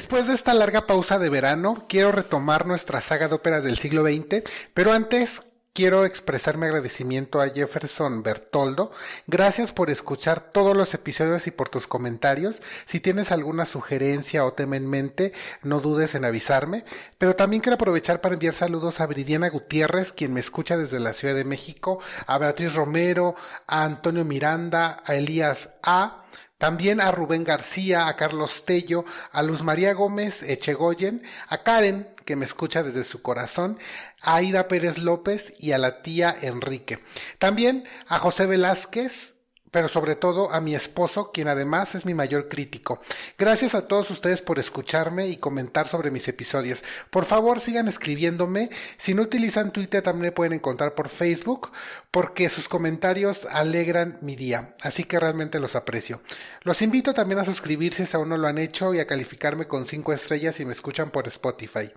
Después 0.00 0.26
de 0.26 0.32
esta 0.32 0.54
larga 0.54 0.86
pausa 0.86 1.18
de 1.18 1.28
verano, 1.28 1.84
quiero 1.86 2.10
retomar 2.10 2.64
nuestra 2.64 3.02
saga 3.02 3.28
de 3.28 3.34
óperas 3.34 3.64
del 3.64 3.76
siglo 3.76 4.02
XX, 4.02 4.42
pero 4.72 4.94
antes 4.94 5.42
quiero 5.74 6.06
expresar 6.06 6.56
mi 6.56 6.64
agradecimiento 6.64 7.38
a 7.38 7.50
Jefferson 7.50 8.22
Bertoldo. 8.22 8.92
Gracias 9.26 9.72
por 9.72 9.90
escuchar 9.90 10.52
todos 10.52 10.74
los 10.74 10.94
episodios 10.94 11.46
y 11.46 11.50
por 11.50 11.68
tus 11.68 11.86
comentarios. 11.86 12.62
Si 12.86 13.00
tienes 13.00 13.30
alguna 13.30 13.66
sugerencia 13.66 14.46
o 14.46 14.54
tema 14.54 14.78
en 14.78 14.88
mente, 14.88 15.34
no 15.62 15.80
dudes 15.80 16.14
en 16.14 16.24
avisarme. 16.24 16.86
Pero 17.18 17.36
también 17.36 17.60
quiero 17.60 17.74
aprovechar 17.74 18.22
para 18.22 18.32
enviar 18.32 18.54
saludos 18.54 19.00
a 19.00 19.06
Viridiana 19.06 19.50
Gutiérrez, 19.50 20.14
quien 20.14 20.32
me 20.32 20.40
escucha 20.40 20.78
desde 20.78 20.98
la 20.98 21.12
Ciudad 21.12 21.34
de 21.34 21.44
México, 21.44 22.00
a 22.26 22.38
Beatriz 22.38 22.72
Romero, 22.72 23.34
a 23.66 23.84
Antonio 23.84 24.24
Miranda, 24.24 25.02
a 25.04 25.14
Elías 25.14 25.68
A. 25.82 26.24
También 26.60 27.00
a 27.00 27.10
Rubén 27.10 27.42
García, 27.42 28.06
a 28.06 28.16
Carlos 28.16 28.66
Tello, 28.66 29.06
a 29.32 29.42
Luz 29.42 29.62
María 29.62 29.94
Gómez 29.94 30.42
Echegoyen, 30.42 31.22
a 31.48 31.62
Karen, 31.62 32.14
que 32.26 32.36
me 32.36 32.44
escucha 32.44 32.82
desde 32.82 33.02
su 33.02 33.22
corazón, 33.22 33.78
a 34.20 34.34
Aida 34.34 34.68
Pérez 34.68 34.98
López 34.98 35.54
y 35.58 35.72
a 35.72 35.78
la 35.78 36.02
tía 36.02 36.36
Enrique. 36.42 36.98
También 37.38 37.84
a 38.08 38.18
José 38.18 38.44
Velázquez, 38.44 39.36
pero 39.70 39.88
sobre 39.88 40.16
todo 40.16 40.52
a 40.52 40.60
mi 40.60 40.74
esposo, 40.74 41.30
quien 41.32 41.48
además 41.48 41.94
es 41.94 42.06
mi 42.06 42.14
mayor 42.14 42.48
crítico. 42.48 43.00
Gracias 43.38 43.74
a 43.74 43.86
todos 43.86 44.10
ustedes 44.10 44.42
por 44.42 44.58
escucharme 44.58 45.28
y 45.28 45.36
comentar 45.36 45.88
sobre 45.88 46.10
mis 46.10 46.26
episodios. 46.28 46.82
Por 47.10 47.24
favor, 47.24 47.60
sigan 47.60 47.88
escribiéndome. 47.88 48.70
Si 48.98 49.14
no 49.14 49.22
utilizan 49.22 49.72
Twitter, 49.72 50.02
también 50.02 50.30
me 50.30 50.32
pueden 50.32 50.54
encontrar 50.54 50.94
por 50.94 51.08
Facebook, 51.08 51.70
porque 52.10 52.48
sus 52.48 52.68
comentarios 52.68 53.46
alegran 53.46 54.18
mi 54.22 54.36
día. 54.36 54.74
Así 54.82 55.04
que 55.04 55.20
realmente 55.20 55.60
los 55.60 55.76
aprecio. 55.76 56.20
Los 56.62 56.82
invito 56.82 57.14
también 57.14 57.38
a 57.40 57.44
suscribirse 57.44 58.06
si 58.06 58.16
aún 58.16 58.28
no 58.28 58.36
lo 58.36 58.48
han 58.48 58.58
hecho 58.58 58.94
y 58.94 58.98
a 59.00 59.06
calificarme 59.06 59.66
con 59.66 59.86
cinco 59.86 60.12
estrellas 60.12 60.56
si 60.56 60.64
me 60.64 60.72
escuchan 60.72 61.10
por 61.10 61.28
Spotify. 61.28 61.90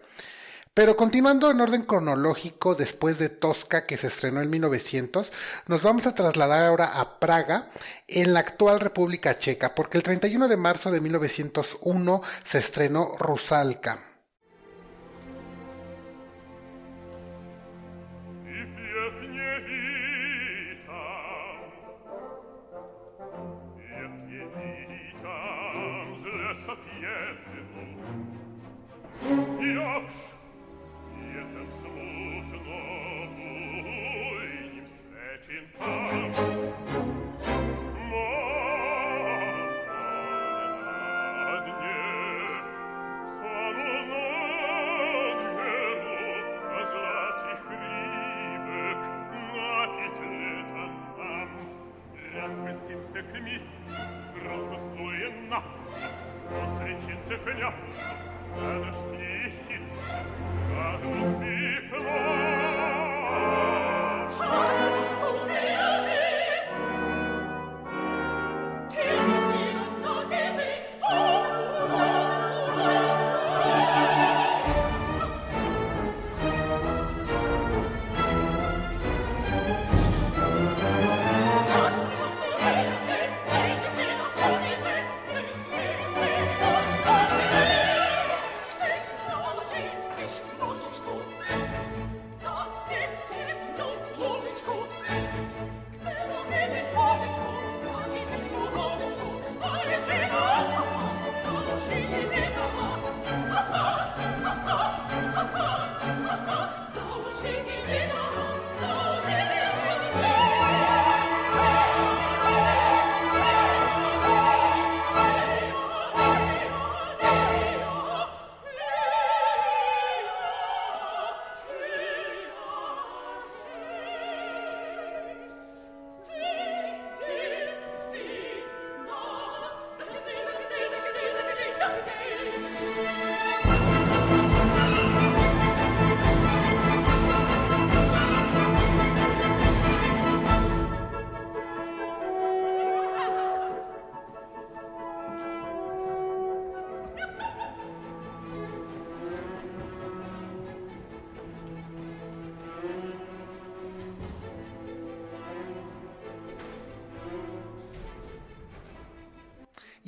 Pero 0.74 0.98
continuando 0.98 1.52
en 1.52 1.62
orden 1.62 1.84
cronológico, 1.84 2.74
después 2.74 3.20
de 3.20 3.30
Tosca, 3.30 3.86
que 3.86 3.96
se 3.96 4.08
estrenó 4.08 4.42
en 4.42 4.50
1900, 4.50 5.32
nos 5.68 5.84
vamos 5.84 6.08
a 6.08 6.16
trasladar 6.16 6.66
ahora 6.66 7.00
a 7.00 7.20
Praga, 7.20 7.70
en 8.08 8.34
la 8.34 8.40
actual 8.40 8.80
República 8.80 9.38
Checa, 9.38 9.76
porque 9.76 9.98
el 9.98 10.04
31 10.04 10.48
de 10.48 10.58
marzo 10.58 10.90
de 10.90 11.00
1901 11.00 12.22
se 12.44 12.58
estrenó 12.58 13.16
Rusalka. 13.20 14.13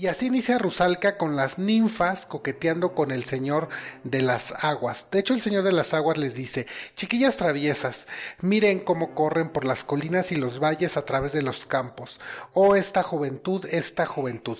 Y 0.05 0.07
así 0.07 0.27
inicia 0.27 0.59
Rusalka 0.59 1.17
con 1.17 1.35
las 1.35 1.57
ninfas 1.57 2.27
coqueteando 2.27 2.93
con 2.93 3.09
el 3.09 3.23
Señor 3.25 3.69
de 4.03 4.21
las 4.21 4.53
Aguas. 4.63 5.07
De 5.09 5.17
hecho, 5.17 5.33
el 5.33 5.41
Señor 5.41 5.63
de 5.63 5.71
las 5.71 5.95
Aguas 5.95 6.19
les 6.19 6.35
dice, 6.35 6.67
chiquillas 6.95 7.38
traviesas, 7.38 8.05
miren 8.39 8.81
cómo 8.81 9.16
corren 9.16 9.49
por 9.49 9.66
las 9.66 9.83
colinas 9.83 10.31
y 10.31 10.35
los 10.35 10.59
valles 10.59 10.95
a 10.95 11.05
través 11.05 11.33
de 11.33 11.41
los 11.41 11.66
campos. 11.66 12.19
Oh, 12.53 12.75
esta 12.75 13.01
juventud, 13.01 13.66
esta 13.66 14.05
juventud. 14.05 14.59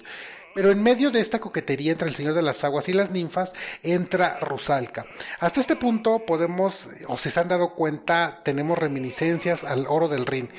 Pero 0.56 0.72
en 0.72 0.82
medio 0.82 1.12
de 1.12 1.20
esta 1.20 1.38
coquetería 1.38 1.92
entre 1.92 2.08
el 2.08 2.16
Señor 2.16 2.34
de 2.34 2.42
las 2.42 2.64
Aguas 2.64 2.90
y 2.90 2.94
las 2.94 3.12
ninfas 3.12 3.54
entra 3.84 4.40
Rusalka. 4.40 5.06
Hasta 5.40 5.60
este 5.60 5.76
punto 5.76 6.26
podemos, 6.26 6.88
o 7.08 7.20
si 7.20 7.30
se 7.30 7.40
han 7.40 7.50
dado 7.50 7.76
cuenta, 7.76 8.42
tenemos 8.44 8.80
reminiscencias 8.80 9.64
al 9.64 9.86
oro 9.88 10.08
del 10.08 10.26
Rin 10.26 10.50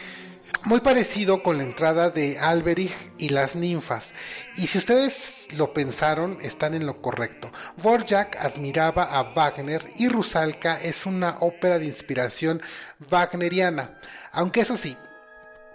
muy 0.64 0.80
parecido 0.80 1.42
con 1.42 1.58
la 1.58 1.64
entrada 1.64 2.10
de 2.10 2.38
Alberich 2.38 2.94
y 3.18 3.28
las 3.28 3.54
ninfas. 3.54 4.14
Y 4.56 4.66
si 4.66 4.78
ustedes 4.78 5.48
lo 5.56 5.72
pensaron, 5.72 6.38
están 6.42 6.74
en 6.74 6.86
lo 6.86 7.00
correcto. 7.00 7.52
Vorjak 7.76 8.36
admiraba 8.36 9.04
a 9.04 9.22
Wagner 9.34 9.86
y 9.96 10.08
Rusalka 10.08 10.80
es 10.82 11.06
una 11.06 11.38
ópera 11.40 11.78
de 11.78 11.86
inspiración 11.86 12.62
wagneriana. 13.10 13.98
Aunque 14.32 14.62
eso 14.62 14.76
sí, 14.76 14.96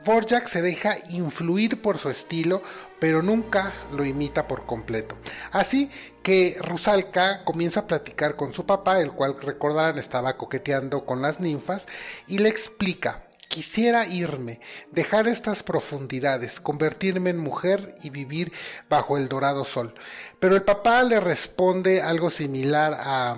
Vorjak 0.03 0.47
se 0.47 0.61
deja 0.61 0.97
influir 1.09 1.81
por 1.81 1.99
su 1.99 2.09
estilo, 2.09 2.63
pero 2.99 3.21
nunca 3.21 3.73
lo 3.91 4.03
imita 4.03 4.47
por 4.47 4.65
completo. 4.65 5.15
Así 5.51 5.89
que 6.23 6.57
Rusalka 6.59 7.43
comienza 7.45 7.81
a 7.81 7.87
platicar 7.87 8.35
con 8.35 8.51
su 8.51 8.65
papá, 8.65 8.99
el 8.99 9.11
cual 9.11 9.39
recordarán 9.39 9.99
estaba 9.99 10.37
coqueteando 10.37 11.05
con 11.05 11.21
las 11.21 11.39
ninfas, 11.39 11.87
y 12.27 12.39
le 12.39 12.49
explica 12.49 13.21
Quisiera 13.51 14.07
irme, 14.07 14.61
dejar 14.91 15.27
estas 15.27 15.61
profundidades, 15.61 16.61
convertirme 16.61 17.31
en 17.31 17.37
mujer 17.37 17.95
y 18.01 18.09
vivir 18.09 18.53
bajo 18.87 19.17
el 19.17 19.27
dorado 19.27 19.65
sol. 19.65 19.93
Pero 20.39 20.55
el 20.55 20.63
papá 20.63 21.03
le 21.03 21.19
responde 21.19 22.01
algo 22.01 22.29
similar 22.29 22.95
a... 22.97 23.35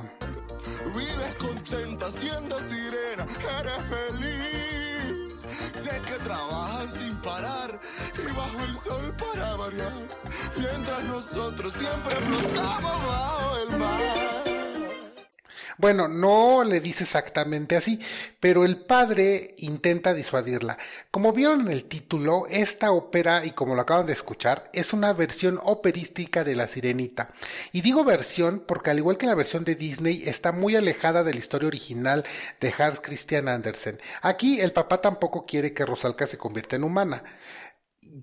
Vives 0.95 1.33
contenta 1.39 2.11
siendo 2.11 2.59
sirena, 2.59 3.25
eres 3.59 3.81
feliz. 3.89 5.41
Sé 5.81 5.99
que 6.05 6.23
trabajan 6.23 6.91
sin 6.91 7.15
parar 7.23 7.81
y 8.13 8.33
bajo 8.33 8.63
el 8.65 8.75
sol 8.75 9.15
para 9.17 9.55
variar. 9.55 9.93
Mientras 10.55 11.03
nosotros 11.05 11.73
siempre 11.73 12.15
flotamos 12.17 12.72
Bueno, 15.77 16.07
no 16.07 16.63
le 16.63 16.79
dice 16.79 17.03
exactamente 17.03 17.75
así, 17.75 17.99
pero 18.39 18.65
el 18.65 18.77
padre 18.77 19.55
intenta 19.57 20.13
disuadirla. 20.13 20.77
Como 21.11 21.33
vieron 21.33 21.61
en 21.61 21.69
el 21.69 21.85
título, 21.85 22.45
esta 22.49 22.91
ópera, 22.91 23.45
y 23.45 23.51
como 23.51 23.75
lo 23.75 23.81
acaban 23.81 24.05
de 24.05 24.13
escuchar, 24.13 24.69
es 24.73 24.93
una 24.93 25.13
versión 25.13 25.59
operística 25.63 26.43
de 26.43 26.55
La 26.55 26.67
Sirenita. 26.67 27.29
Y 27.71 27.81
digo 27.81 28.03
versión 28.03 28.63
porque 28.67 28.91
al 28.91 28.99
igual 28.99 29.17
que 29.17 29.25
la 29.25 29.35
versión 29.35 29.63
de 29.63 29.75
Disney, 29.75 30.23
está 30.25 30.51
muy 30.51 30.75
alejada 30.75 31.23
de 31.23 31.33
la 31.33 31.39
historia 31.39 31.67
original 31.67 32.23
de 32.59 32.73
Hans 32.77 32.99
Christian 33.01 33.47
Andersen. 33.47 33.99
Aquí 34.21 34.59
el 34.61 34.71
papá 34.71 35.01
tampoco 35.01 35.45
quiere 35.45 35.73
que 35.73 35.85
Rosalca 35.85 36.27
se 36.27 36.37
convierta 36.37 36.75
en 36.75 36.83
humana, 36.83 37.23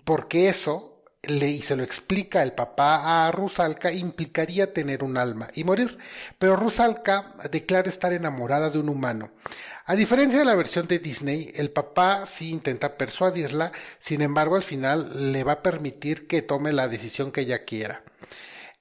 porque 0.05 0.49
eso 0.49 0.89
le, 1.22 1.49
y 1.49 1.62
se 1.62 1.76
lo 1.76 1.82
explica 1.82 2.43
el 2.43 2.52
papá 2.52 3.26
a 3.26 3.32
Rusalka, 3.32 3.93
implicaría 3.93 4.72
tener 4.72 5.05
un 5.05 5.17
alma 5.17 5.49
y 5.55 5.64
morir. 5.64 5.99
Pero 6.38 6.56
Rusalka 6.56 7.34
declara 7.50 7.88
estar 7.88 8.12
enamorada 8.12 8.70
de 8.70 8.78
un 8.78 8.88
humano. 8.88 9.31
A 9.87 9.96
diferencia 9.96 10.38
de 10.38 10.44
la 10.44 10.55
versión 10.55 10.87
de 10.87 10.99
Disney, 10.99 11.52
el 11.56 11.70
papá 11.70 12.25
sí 12.26 12.50
intenta 12.50 12.96
persuadirla, 12.96 13.72
sin 13.99 14.22
embargo 14.22 14.56
al 14.56 14.62
final 14.62 15.32
le 15.32 15.43
va 15.43 15.52
a 15.52 15.62
permitir 15.62 16.26
que 16.26 16.43
tome 16.43 16.72
la 16.72 16.88
decisión 16.88 17.32
que 17.32 17.40
ella 17.43 17.64
quiera. 17.64 18.05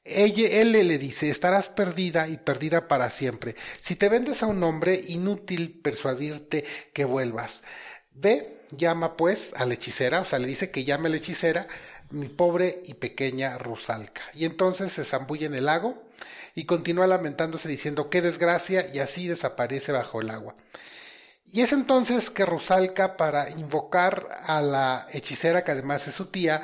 Ella, 0.03 0.62
él 0.62 0.71
le 0.71 0.97
dice, 0.97 1.30
estarás 1.30 1.69
perdida 1.69 2.27
y 2.27 2.38
perdida 2.38 2.88
para 2.88 3.09
siempre. 3.09 3.56
Si 3.80 3.95
te 3.95 4.09
vendes 4.09 4.44
a 4.44 4.47
un 4.47 4.63
hombre, 4.63 5.03
inútil 5.07 5.80
persuadirte 5.81 6.65
que 6.94 7.06
vuelvas. 7.06 7.63
Ve, 8.12 8.59
llama 8.71 9.18
pues 9.18 9.53
a 9.56 9.65
la 9.65 9.75
hechicera, 9.75 10.21
o 10.21 10.25
sea, 10.25 10.39
le 10.39 10.47
dice 10.47 10.71
que 10.71 10.83
llame 10.83 11.07
a 11.07 11.12
la 11.12 11.18
hechicera, 11.18 11.68
mi 12.11 12.27
pobre 12.27 12.81
y 12.85 12.95
pequeña 12.95 13.57
Rusalka. 13.57 14.21
Y 14.33 14.45
entonces 14.45 14.91
se 14.91 15.03
zambulle 15.03 15.45
en 15.45 15.56
el 15.56 15.65
lago 15.65 16.01
y 16.56 16.65
continúa 16.65 17.07
lamentándose 17.07 17.69
diciendo 17.69 18.09
qué 18.09 18.21
desgracia 18.21 18.88
y 18.94 19.00
así 19.00 19.27
desaparece 19.27 19.91
bajo 19.91 20.21
el 20.21 20.29
agua. 20.29 20.56
Y 21.51 21.61
es 21.61 21.73
entonces 21.73 22.29
que 22.29 22.45
Rusalka, 22.45 23.17
para 23.17 23.50
invocar 23.50 24.27
a 24.44 24.61
la 24.61 25.07
hechicera, 25.11 25.63
que 25.63 25.71
además 25.71 26.07
es 26.07 26.13
su 26.13 26.27
tía, 26.27 26.61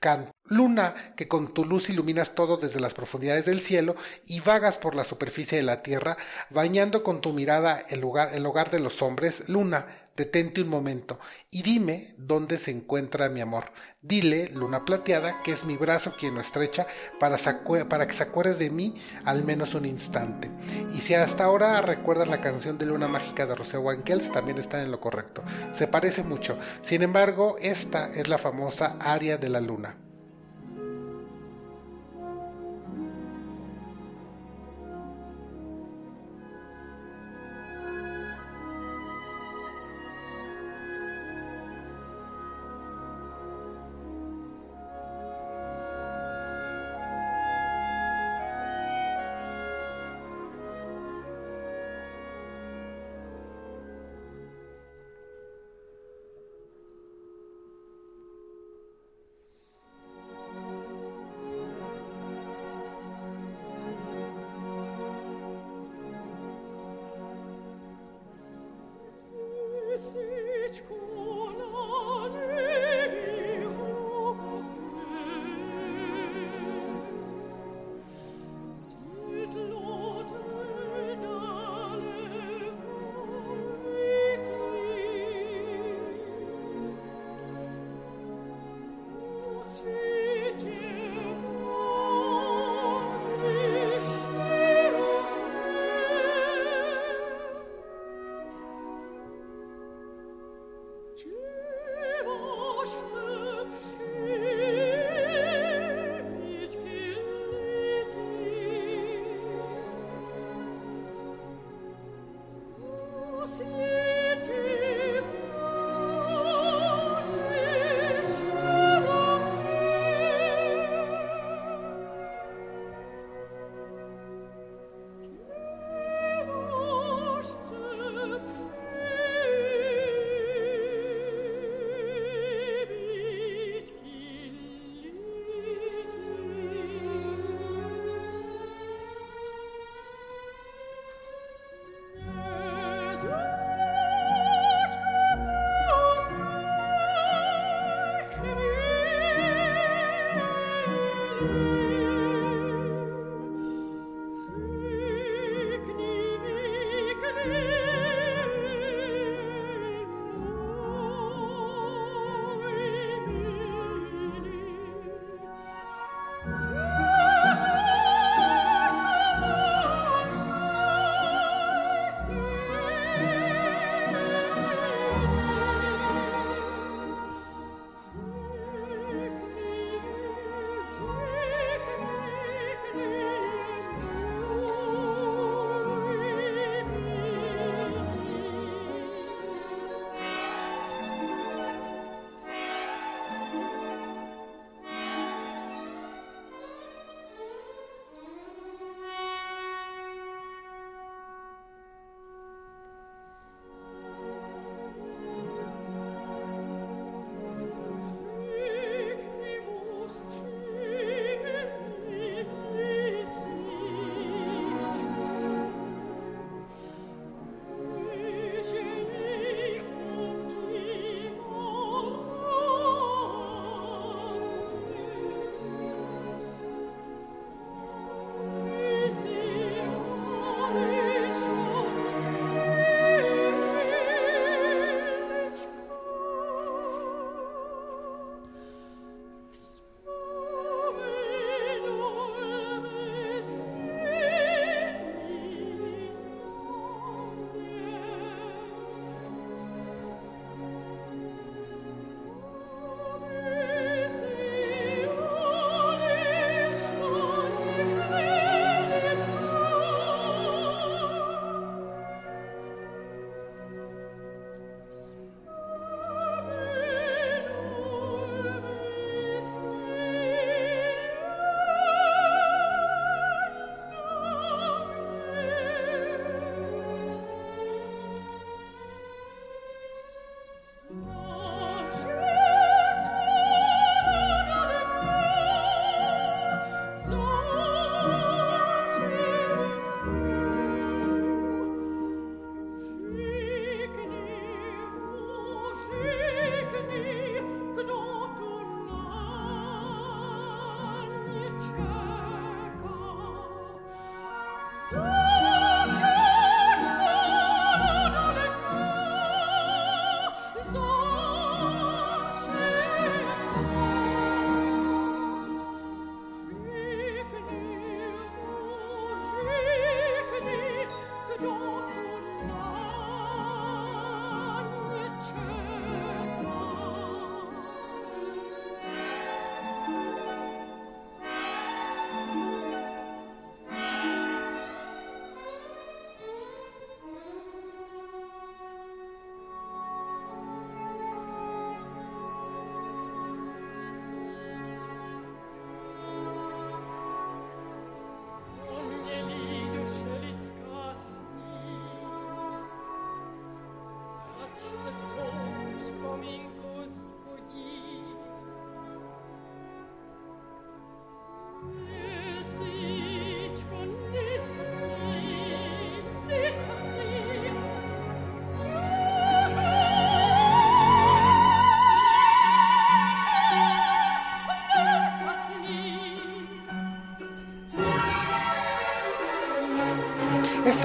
canta 0.00 0.32
Luna, 0.44 1.14
que 1.16 1.28
con 1.28 1.54
tu 1.54 1.64
luz 1.64 1.88
iluminas 1.88 2.34
todo 2.34 2.58
desde 2.58 2.80
las 2.80 2.94
profundidades 2.94 3.46
del 3.46 3.60
cielo 3.60 3.96
y 4.26 4.40
vagas 4.40 4.78
por 4.78 4.94
la 4.94 5.04
superficie 5.04 5.58
de 5.58 5.64
la 5.64 5.82
tierra, 5.82 6.18
bañando 6.50 7.02
con 7.02 7.20
tu 7.20 7.32
mirada 7.32 7.84
el 7.88 8.00
lugar, 8.00 8.34
el 8.34 8.44
hogar 8.44 8.70
de 8.70 8.80
los 8.80 9.00
hombres, 9.00 9.48
Luna, 9.48 9.86
detente 10.16 10.60
un 10.60 10.68
momento 10.68 11.18
y 11.50 11.62
dime 11.62 12.14
dónde 12.18 12.58
se 12.58 12.70
encuentra 12.70 13.28
mi 13.28 13.40
amor. 13.40 13.72
Dile, 14.00 14.48
luna 14.50 14.84
plateada, 14.84 15.42
que 15.42 15.50
es 15.50 15.64
mi 15.64 15.76
brazo 15.76 16.14
quien 16.16 16.36
lo 16.36 16.40
estrecha 16.40 16.86
para, 17.18 17.36
que 18.06 18.12
se 18.12 18.22
acuerde 18.22 18.54
de 18.54 18.70
mí 18.70 18.94
al 19.24 19.42
menos 19.42 19.74
un 19.74 19.86
instante. 19.86 20.48
Y 20.94 21.00
si 21.00 21.14
hasta 21.14 21.42
ahora 21.42 21.80
recuerdas 21.80 22.28
la 22.28 22.40
canción 22.40 22.78
de 22.78 22.86
Luna 22.86 23.08
Mágica 23.08 23.44
de 23.44 23.56
Rosé 23.56 23.76
Wankels, 23.76 24.30
también 24.30 24.58
está 24.58 24.80
en 24.82 24.92
lo 24.92 25.00
correcto. 25.00 25.42
Se 25.72 25.88
parece 25.88 26.22
mucho. 26.22 26.56
Sin 26.82 27.02
embargo, 27.02 27.56
esta 27.60 28.12
es 28.12 28.28
la 28.28 28.38
famosa 28.38 28.94
aria 29.00 29.36
de 29.36 29.48
la 29.48 29.60
luna. 29.60 29.96
see. 69.98 70.37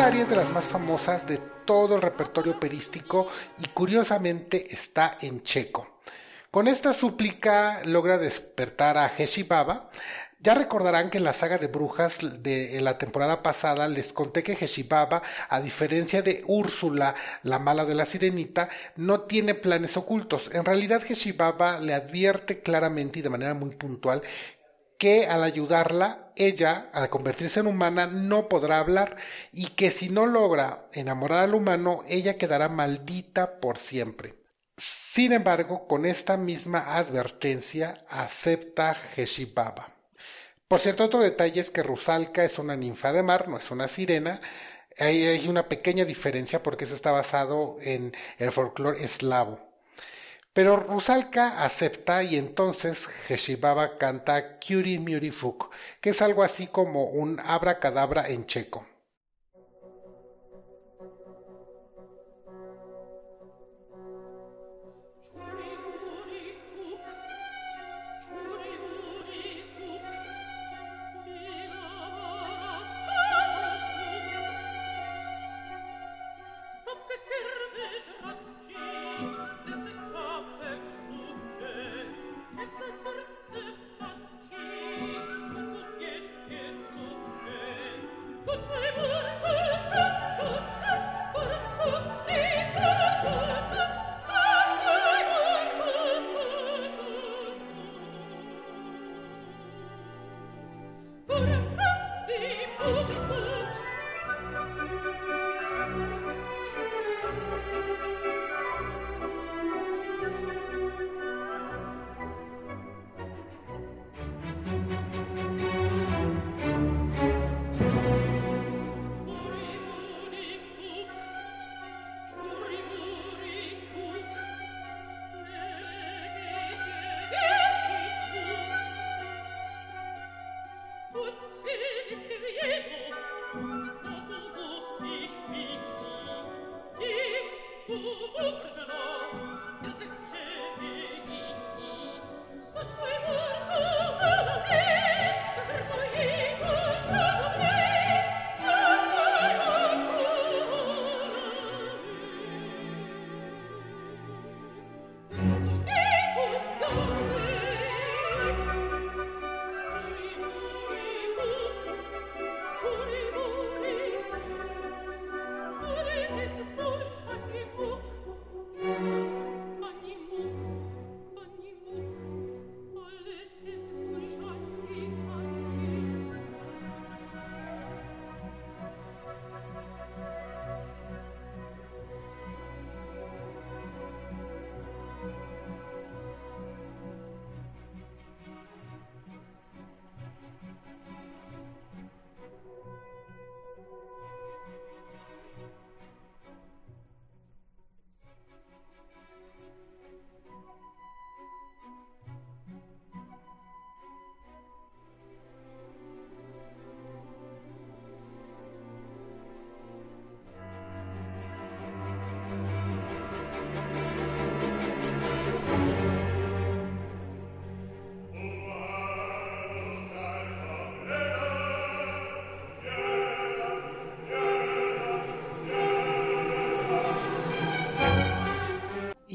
Esta 0.03 0.11
aria 0.11 0.23
es 0.23 0.29
de 0.29 0.35
las 0.35 0.51
más 0.51 0.65
famosas 0.65 1.25
de 1.25 1.37
todo 1.63 1.95
el 1.95 2.01
repertorio 2.01 2.51
operístico 2.51 3.29
y 3.57 3.69
curiosamente 3.69 4.73
está 4.75 5.17
en 5.21 5.43
checo. 5.43 6.01
Con 6.51 6.67
esta 6.67 6.91
súplica 6.91 7.79
logra 7.85 8.17
despertar 8.17 8.97
a 8.97 9.07
Heshi 9.07 9.43
Baba, 9.43 9.89
ya 10.41 10.55
recordarán 10.55 11.09
que 11.09 11.19
en 11.19 11.23
la 11.23 11.31
saga 11.31 11.57
de 11.57 11.67
brujas 11.67 12.43
de 12.43 12.81
la 12.81 12.97
temporada 12.97 13.41
pasada 13.41 13.87
les 13.87 14.11
conté 14.11 14.43
que 14.43 14.57
Heshibaba, 14.59 15.23
a 15.47 15.61
diferencia 15.61 16.21
de 16.21 16.43
Úrsula, 16.47 17.15
la 17.43 17.57
mala 17.57 17.85
de 17.85 17.95
la 17.95 18.03
sirenita, 18.03 18.67
no 18.97 19.21
tiene 19.21 19.53
planes 19.53 19.95
ocultos. 19.95 20.53
En 20.53 20.65
realidad 20.65 21.01
Heshibaba 21.09 21.79
le 21.79 21.93
advierte 21.93 22.59
claramente 22.59 23.19
y 23.19 23.21
de 23.21 23.29
manera 23.29 23.53
muy 23.53 23.69
puntual 23.69 24.21
que 24.97 25.27
al 25.27 25.43
ayudarla, 25.43 26.31
ella, 26.35 26.89
al 26.93 27.09
convertirse 27.09 27.59
en 27.59 27.67
humana, 27.67 28.07
no 28.07 28.49
podrá 28.49 28.79
hablar 28.79 29.17
y 29.51 29.67
que 29.67 29.91
si 29.91 30.09
no 30.09 30.25
logra 30.25 30.87
enamorar 30.93 31.39
al 31.39 31.55
humano, 31.55 32.03
ella 32.07 32.37
quedará 32.37 32.69
maldita 32.69 33.59
por 33.59 33.77
siempre. 33.77 34.35
Sin 34.77 35.31
embargo, 35.31 35.87
con 35.87 36.05
esta 36.05 36.37
misma 36.37 36.97
advertencia 36.97 38.03
acepta 38.09 38.95
Heshibaba. 39.15 39.93
Por 40.67 40.79
cierto, 40.79 41.03
otro 41.03 41.19
detalle 41.19 41.61
es 41.61 41.69
que 41.69 41.83
Rusalka 41.83 42.43
es 42.43 42.57
una 42.57 42.75
ninfa 42.75 43.13
de 43.13 43.21
mar, 43.21 43.47
no 43.47 43.57
es 43.59 43.69
una 43.69 43.87
sirena. 43.87 44.41
Hay, 44.97 45.47
una 45.47 45.69
pequeña 45.69 46.05
diferencia 46.05 46.63
porque 46.63 46.85
eso 46.85 46.95
está 46.95 47.11
basado 47.11 47.77
en 47.81 48.15
el 48.39 48.51
folclore 48.51 49.03
eslavo. 49.03 49.72
Pero 50.53 50.77
Rusalka 50.77 51.63
acepta 51.63 52.23
y 52.23 52.37
entonces 52.37 53.07
Heshibaba 53.27 53.97
canta 53.97 54.59
Kyuri 54.59 54.99
Murifuk, 54.99 55.71
que 55.99 56.11
es 56.11 56.21
algo 56.21 56.43
así 56.43 56.67
como 56.67 57.05
un 57.05 57.39
abracadabra 57.39 58.29
en 58.29 58.45
checo. 58.45 58.85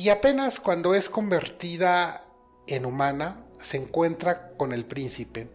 Y 0.08 0.10
apenas 0.10 0.58
cuando 0.58 0.94
es 0.94 1.10
convertida 1.10 2.24
en 2.66 2.86
humana, 2.86 3.44
se 3.60 3.76
encuentra 3.76 4.52
con 4.56 4.72
el 4.72 4.86
príncipe 4.86 5.50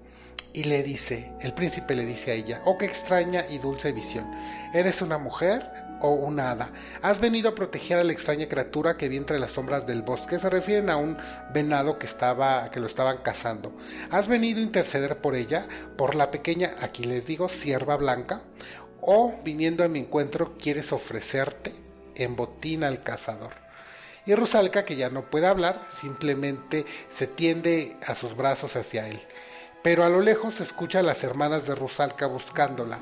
y 0.53 0.65
le 0.65 0.83
dice, 0.83 1.33
el 1.41 1.55
príncipe 1.55 1.95
le 1.95 2.05
dice 2.05 2.29
a 2.29 2.33
ella, 2.35 2.61
oh 2.65 2.77
qué 2.77 2.85
extraña 2.85 3.47
y 3.49 3.57
dulce 3.57 3.91
visión, 3.93 4.31
¿eres 4.71 5.01
una 5.01 5.17
mujer 5.17 5.67
o 6.01 6.11
una 6.11 6.51
hada? 6.51 6.69
Has 7.01 7.19
venido 7.19 7.49
a 7.49 7.55
proteger 7.55 7.97
a 7.97 8.03
la 8.03 8.13
extraña 8.13 8.47
criatura 8.47 8.95
que 8.95 9.09
vi 9.09 9.17
entre 9.17 9.39
las 9.39 9.49
sombras 9.49 9.87
del 9.87 10.03
bosque, 10.03 10.37
se 10.37 10.51
refieren 10.51 10.91
a 10.91 10.97
un 10.97 11.17
venado 11.51 11.97
que 11.97 12.05
estaba, 12.05 12.69
que 12.69 12.79
lo 12.79 12.85
estaban 12.85 13.23
cazando. 13.23 13.75
¿Has 14.11 14.27
venido 14.27 14.59
a 14.59 14.63
interceder 14.65 15.17
por 15.17 15.33
ella, 15.35 15.67
por 15.97 16.13
la 16.13 16.29
pequeña, 16.29 16.75
aquí 16.79 17.05
les 17.05 17.25
digo, 17.25 17.49
sierva 17.49 17.95
blanca? 17.97 18.43
¿O 19.01 19.33
viniendo 19.43 19.83
a 19.83 19.87
mi 19.87 19.97
encuentro 19.97 20.59
quieres 20.59 20.93
ofrecerte 20.93 21.73
en 22.13 22.35
botín 22.35 22.83
al 22.83 23.01
cazador? 23.01 23.62
Y 24.25 24.35
Rusalka, 24.35 24.85
que 24.85 24.95
ya 24.95 25.09
no 25.09 25.23
puede 25.23 25.47
hablar, 25.47 25.85
simplemente 25.89 26.85
se 27.09 27.27
tiende 27.27 27.97
a 28.05 28.15
sus 28.15 28.35
brazos 28.35 28.75
hacia 28.75 29.07
él. 29.07 29.19
Pero 29.81 30.05
a 30.05 30.09
lo 30.09 30.21
lejos 30.21 30.55
se 30.55 30.63
escucha 30.63 30.99
a 30.99 31.03
las 31.03 31.23
hermanas 31.23 31.67
de 31.67 31.75
Rusalka 31.75 32.25
buscándola. 32.27 32.99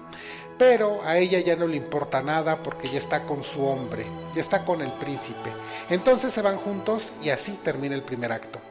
Pero 0.58 1.04
a 1.04 1.18
ella 1.18 1.40
ya 1.40 1.56
no 1.56 1.68
le 1.68 1.78
importa 1.78 2.22
nada 2.22 2.58
porque 2.58 2.90
ya 2.90 2.98
está 2.98 3.24
con 3.26 3.44
su 3.44 3.66
hombre, 3.66 4.06
ya 4.34 4.42
está 4.42 4.66
con 4.66 4.82
el 4.82 4.92
príncipe. 4.94 5.52
Entonces 5.90 6.34
se 6.34 6.42
van 6.42 6.58
juntos 6.58 7.12
y 7.22 7.30
así 7.30 7.52
termina 7.64 7.96
el 7.96 8.04
primer 8.04 8.32
acto. 8.32 8.71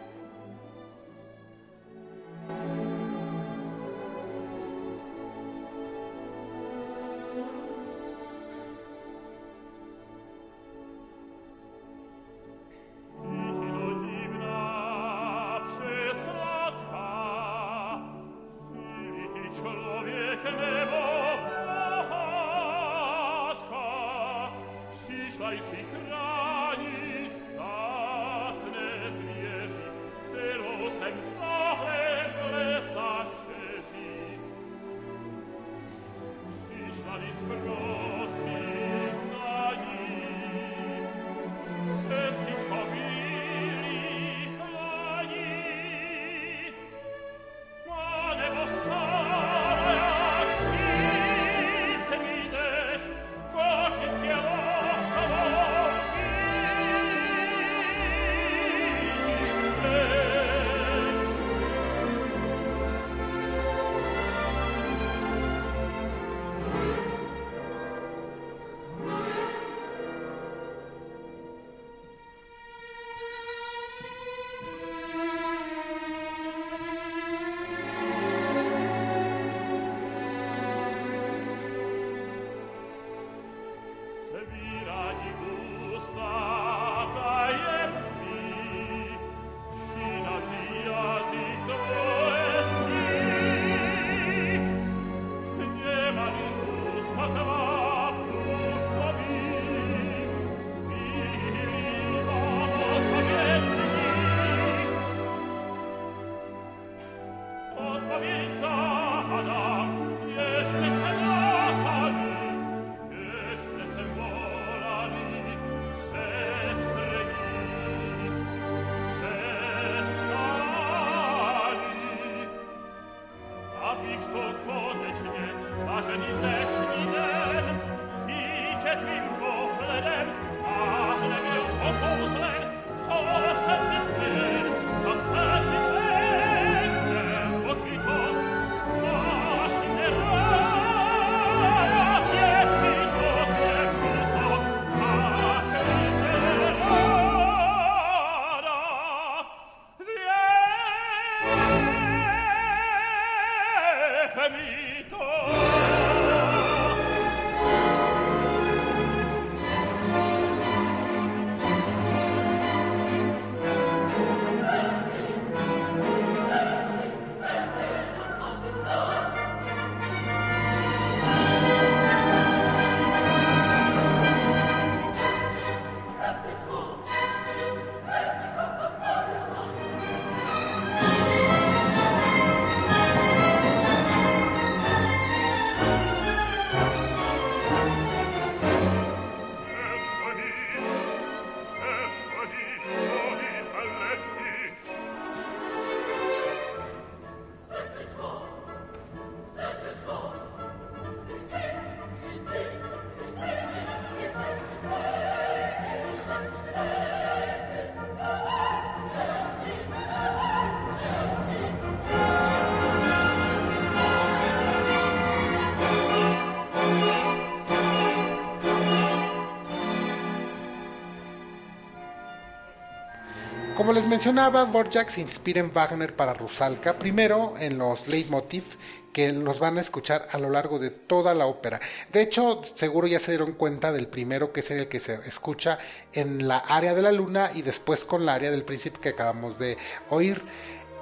Como 223.81 223.95
les 223.95 224.07
mencionaba, 224.07 224.65
Borjak 224.65 225.09
se 225.09 225.23
inspira 225.23 225.59
en 225.59 225.73
Wagner 225.73 226.15
para 226.15 226.35
Rusalka, 226.35 226.99
primero 226.99 227.55
en 227.59 227.79
los 227.79 228.09
leitmotiv 228.09 228.77
que 229.11 229.33
los 229.33 229.59
van 229.59 229.79
a 229.79 229.81
escuchar 229.81 230.29
a 230.31 230.39
lo 230.39 230.51
largo 230.51 230.79
de 230.79 230.91
toda 230.91 231.33
la 231.33 231.47
ópera. 231.47 231.81
De 232.13 232.21
hecho, 232.21 232.61
seguro 232.75 233.07
ya 233.07 233.19
se 233.19 233.31
dieron 233.31 233.53
cuenta 233.53 233.91
del 233.91 234.07
primero, 234.07 234.53
que 234.53 234.61
es 234.61 234.71
el 234.71 234.87
que 234.89 235.01
se 235.01 235.15
escucha 235.27 235.79
en 236.13 236.47
la 236.47 236.59
área 236.59 236.95
de 236.95 237.01
la 237.01 237.11
luna 237.11 237.53
y 237.55 237.63
después 237.63 238.05
con 238.05 238.27
la 238.27 238.35
área 238.35 238.51
del 238.51 238.67
príncipe 238.67 239.01
que 239.01 239.09
acabamos 239.09 239.59
de 239.59 239.79
oír. 240.11 240.43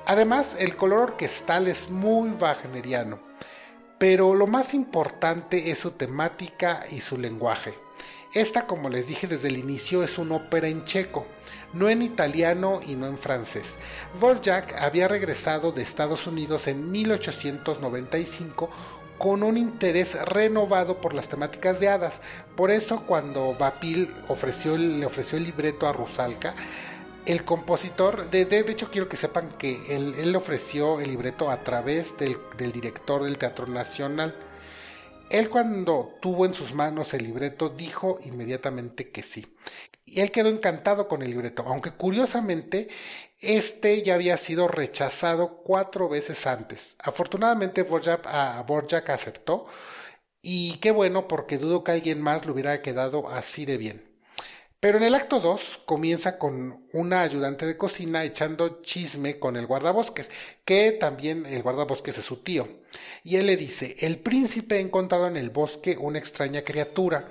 Además, 0.07 0.55
el 0.57 0.77
color 0.77 1.01
orquestal 1.01 1.67
es 1.67 1.91
muy 1.91 2.31
wagneriano, 2.31 3.19
pero 3.99 4.35
lo 4.37 4.47
más 4.47 4.73
importante 4.73 5.73
es 5.73 5.81
su 5.81 5.91
temática 5.91 6.85
y 6.93 7.01
su 7.01 7.19
lenguaje. 7.19 7.75
Esta, 8.35 8.67
como 8.67 8.91
les 8.91 9.07
dije 9.07 9.27
desde 9.27 9.49
el 9.49 9.57
inicio, 9.57 10.05
es 10.05 10.19
una 10.19 10.37
ópera 10.37 10.69
en 10.69 10.85
checo, 10.85 11.27
no 11.73 11.89
en 11.89 12.03
italiano 12.03 12.81
y 12.87 12.95
no 12.95 13.07
en 13.07 13.19
francés. 13.19 13.77
Vorjak 14.21 14.75
había 14.81 15.09
regresado 15.09 15.73
de 15.73 15.83
Estados 15.83 16.27
Unidos 16.27 16.67
en 16.67 16.91
1895 16.91 18.71
con 19.19 19.43
un 19.43 19.57
interés 19.57 20.15
renovado 20.27 21.01
por 21.01 21.13
las 21.13 21.29
temáticas 21.29 21.81
de 21.81 21.89
hadas. 21.89 22.23
Por 22.57 22.71
eso 22.71 23.05
cuando 23.07 23.55
Vapil 23.55 24.15
le 24.29 25.07
ofreció 25.07 25.37
el 25.37 25.45
libreto 25.45 25.87
a 25.89 25.93
Rusalka, 25.93 26.55
el 27.27 27.45
compositor, 27.45 28.31
de, 28.31 28.47
de, 28.47 28.61
hecho 28.61 28.91
quiero 28.91 29.09
que 29.09 29.19
sepan 29.19 29.51
que 29.59 29.95
él, 29.95 30.33
le 30.33 30.39
ofreció 30.39 31.01
el 31.01 31.11
libreto 31.11 31.51
a 31.51 31.63
través 31.63 32.17
del, 32.17 32.39
del 32.57 32.73
director 32.73 33.23
del 33.23 33.37
Teatro 33.37 33.67
Nacional, 33.67 34.35
él 35.29 35.51
cuando 35.51 36.17
tuvo 36.23 36.47
en 36.47 36.55
sus 36.55 36.73
manos 36.73 37.13
el 37.13 37.25
libreto 37.25 37.69
dijo 37.69 38.19
inmediatamente 38.25 39.11
que 39.11 39.23
sí. 39.23 39.47
Y 40.15 40.21
él 40.21 40.31
quedó 40.31 40.49
encantado 40.49 41.09
con 41.09 41.23
el 41.23 41.31
libreto, 41.31 41.65
aunque 41.67 41.93
curiosamente 41.93 42.89
este 43.41 44.03
ya 44.03 44.15
había 44.15 44.37
sido 44.37 44.69
rechazado 44.69 45.63
cuatro 45.63 46.09
veces 46.09 46.47
antes. 46.47 46.97
Afortunadamente 46.99 47.83
Borjak, 47.83 48.27
a 48.27 48.63
Borjak 48.63 49.11
aceptó 49.11 49.67
y 50.43 50.79
qué 50.79 50.91
bueno 50.91 51.29
porque 51.29 51.59
dudo 51.59 51.85
que 51.85 51.93
alguien 51.93 52.21
más 52.21 52.47
lo 52.47 52.53
hubiera 52.53 52.83
quedado 52.83 53.29
así 53.29 53.65
de 53.67 53.77
bien. 53.77 54.09
Pero 54.81 54.99
en 54.99 55.05
el 55.05 55.17
acto 55.17 55.41
2 55.41 55.81
comienza 55.87 56.39
con 56.39 56.87
una 56.93 57.23
ayudante 57.23 57.67
de 57.67 57.77
cocina 57.77 58.25
echando 58.25 58.81
chisme 58.83 59.41
con 59.41 59.57
el 59.57 59.67
guardabosques, 59.67 60.31
que 60.65 60.93
también 60.93 61.47
el 61.47 61.63
guardabosques 61.65 62.17
es 62.19 62.25
su 62.25 62.37
tío. 62.45 62.69
Y 63.25 63.37
él 63.37 63.47
le 63.47 63.57
dice, 63.57 63.97
el 63.99 64.19
príncipe 64.19 64.77
ha 64.77 64.81
encontrado 64.81 65.27
en 65.27 65.37
el 65.37 65.51
bosque 65.51 65.97
una 65.99 66.21
extraña 66.21 66.63
criatura, 66.63 67.29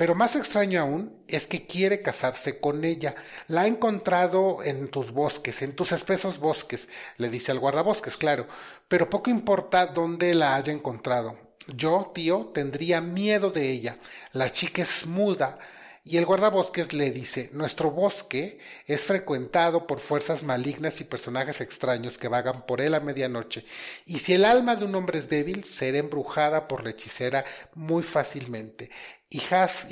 pero 0.00 0.14
más 0.14 0.34
extraño 0.34 0.80
aún 0.80 1.12
es 1.28 1.46
que 1.46 1.66
quiere 1.66 2.00
casarse 2.00 2.58
con 2.58 2.86
ella. 2.86 3.14
La 3.48 3.60
ha 3.60 3.66
encontrado 3.66 4.64
en 4.64 4.88
tus 4.88 5.10
bosques, 5.10 5.60
en 5.60 5.76
tus 5.76 5.92
espesos 5.92 6.38
bosques, 6.38 6.88
le 7.18 7.28
dice 7.28 7.52
al 7.52 7.58
guardabosques, 7.58 8.16
claro, 8.16 8.46
pero 8.88 9.10
poco 9.10 9.28
importa 9.28 9.88
dónde 9.88 10.32
la 10.32 10.54
haya 10.54 10.72
encontrado. 10.72 11.36
Yo, 11.66 12.12
tío, 12.14 12.50
tendría 12.54 13.02
miedo 13.02 13.50
de 13.50 13.68
ella. 13.70 13.98
La 14.32 14.50
chica 14.50 14.80
es 14.80 15.04
muda, 15.04 15.58
y 16.02 16.16
el 16.16 16.24
guardabosques 16.24 16.94
le 16.94 17.10
dice, 17.10 17.50
nuestro 17.52 17.90
bosque 17.90 18.58
es 18.86 19.04
frecuentado 19.04 19.86
por 19.86 20.00
fuerzas 20.00 20.42
malignas 20.42 21.02
y 21.02 21.04
personajes 21.04 21.60
extraños 21.60 22.16
que 22.16 22.28
vagan 22.28 22.64
por 22.64 22.80
él 22.80 22.94
a 22.94 23.00
medianoche, 23.00 23.66
y 24.06 24.20
si 24.20 24.32
el 24.32 24.46
alma 24.46 24.76
de 24.76 24.86
un 24.86 24.94
hombre 24.94 25.18
es 25.18 25.28
débil, 25.28 25.62
será 25.64 25.98
embrujada 25.98 26.68
por 26.68 26.84
la 26.84 26.90
hechicera 26.90 27.44
muy 27.74 28.02
fácilmente. 28.02 28.88
Y, 29.30 29.40
Has, 29.50 29.86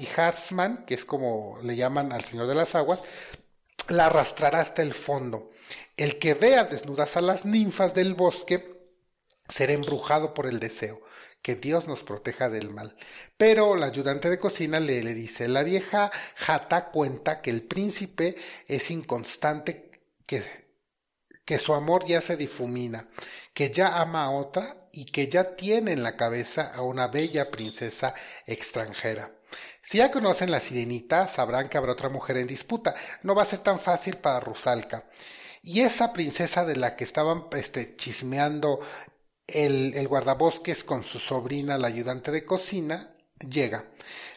que 0.85 0.95
es 0.95 1.05
como 1.05 1.61
le 1.63 1.77
llaman 1.77 2.13
al 2.13 2.25
Señor 2.25 2.49
de 2.49 2.57
las 2.57 2.75
Aguas, 2.75 3.05
la 3.89 4.07
arrastrará 4.07 4.61
hasta 4.61 4.83
el 4.83 4.93
fondo. 4.95 5.53
El 5.97 6.19
que 6.19 6.35
vea 6.35 6.65
desnudas 6.65 7.17
a 7.17 7.21
las 7.21 7.45
ninfas 7.45 7.95
del 7.95 8.15
bosque 8.15 8.79
será 9.49 9.73
embrujado 9.73 10.35
por 10.35 10.47
el 10.47 10.59
deseo 10.59 11.01
que 11.41 11.55
Dios 11.55 11.87
nos 11.87 12.03
proteja 12.03 12.51
del 12.51 12.71
mal. 12.71 12.97
Pero 13.37 13.77
la 13.77 13.87
ayudante 13.87 14.29
de 14.29 14.41
cocina 14.41 14.81
le, 14.81 15.03
le 15.03 15.15
dice, 15.15 15.47
la 15.49 15.63
vieja 15.63 16.11
jata 16.35 16.91
cuenta 16.91 17.41
que 17.41 17.51
el 17.51 17.63
príncipe 17.63 18.37
es 18.67 18.91
inconstante, 18.91 20.03
que, 20.27 20.68
que 21.49 21.59
su 21.59 21.73
amor 21.73 22.05
ya 22.05 22.21
se 22.21 22.37
difumina, 22.37 23.09
que 23.55 23.71
ya 23.71 24.03
ama 24.03 24.25
a 24.25 24.31
otra 24.31 24.77
y 24.93 25.07
que 25.07 25.29
ya 25.29 25.57
tiene 25.57 25.93
en 25.93 26.03
la 26.03 26.15
cabeza 26.15 26.71
a 26.75 26.83
una 26.83 27.09
bella 27.09 27.51
princesa 27.51 28.13
extranjera. 28.45 29.33
Si 29.81 29.97
ya 29.97 30.11
conocen 30.11 30.51
la 30.51 30.61
sirenita, 30.61 31.27
sabrán 31.27 31.71
que 31.71 31.79
habrá 31.79 31.93
otra 31.93 32.11
mujer 32.11 32.37
en 32.37 32.47
disputa. 32.47 32.95
No 33.23 33.35
va 33.35 33.45
a 33.45 33.47
ser 33.47 33.61
tan 33.61 33.81
fácil 33.81 34.19
para 34.19 34.41
Rusalka. 34.41 35.07
Y 35.63 35.81
esa 35.81 36.13
princesa 36.13 36.67
de 36.67 36.77
la 36.77 36.97
que 36.97 37.05
estaban 37.05 37.47
este, 37.53 37.97
chismeando 37.97 38.81
el, 39.47 39.95
el 39.95 40.07
guardabosques 40.07 40.85
con 40.85 41.03
su 41.03 41.19
sobrina, 41.19 41.79
la 41.79 41.89
ayudante 41.89 42.31
de 42.31 42.45
cocina, 42.45 43.17
llega. 43.39 43.87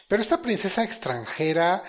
Pero 0.08 0.22
esta 0.22 0.40
princesa 0.40 0.82
extranjera 0.82 1.84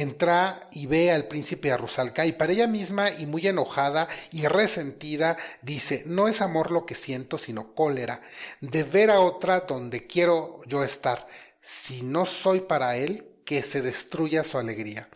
entra 0.00 0.68
y 0.72 0.86
ve 0.86 1.10
al 1.12 1.26
príncipe 1.26 1.72
a 1.72 1.76
Rusalka 1.76 2.26
y 2.26 2.32
para 2.32 2.52
ella 2.52 2.66
misma 2.66 3.10
y 3.10 3.26
muy 3.26 3.46
enojada 3.46 4.08
y 4.30 4.46
resentida 4.46 5.36
dice, 5.62 6.02
no 6.06 6.28
es 6.28 6.40
amor 6.40 6.70
lo 6.70 6.86
que 6.86 6.94
siento, 6.94 7.38
sino 7.38 7.74
cólera, 7.74 8.20
de 8.60 8.82
ver 8.82 9.10
a 9.10 9.20
otra 9.20 9.60
donde 9.60 10.06
quiero 10.06 10.60
yo 10.66 10.84
estar. 10.84 11.26
Si 11.60 12.02
no 12.02 12.26
soy 12.26 12.60
para 12.60 12.96
él, 12.96 13.26
que 13.44 13.62
se 13.62 13.82
destruya 13.82 14.44
su 14.44 14.58
alegría. 14.58 15.08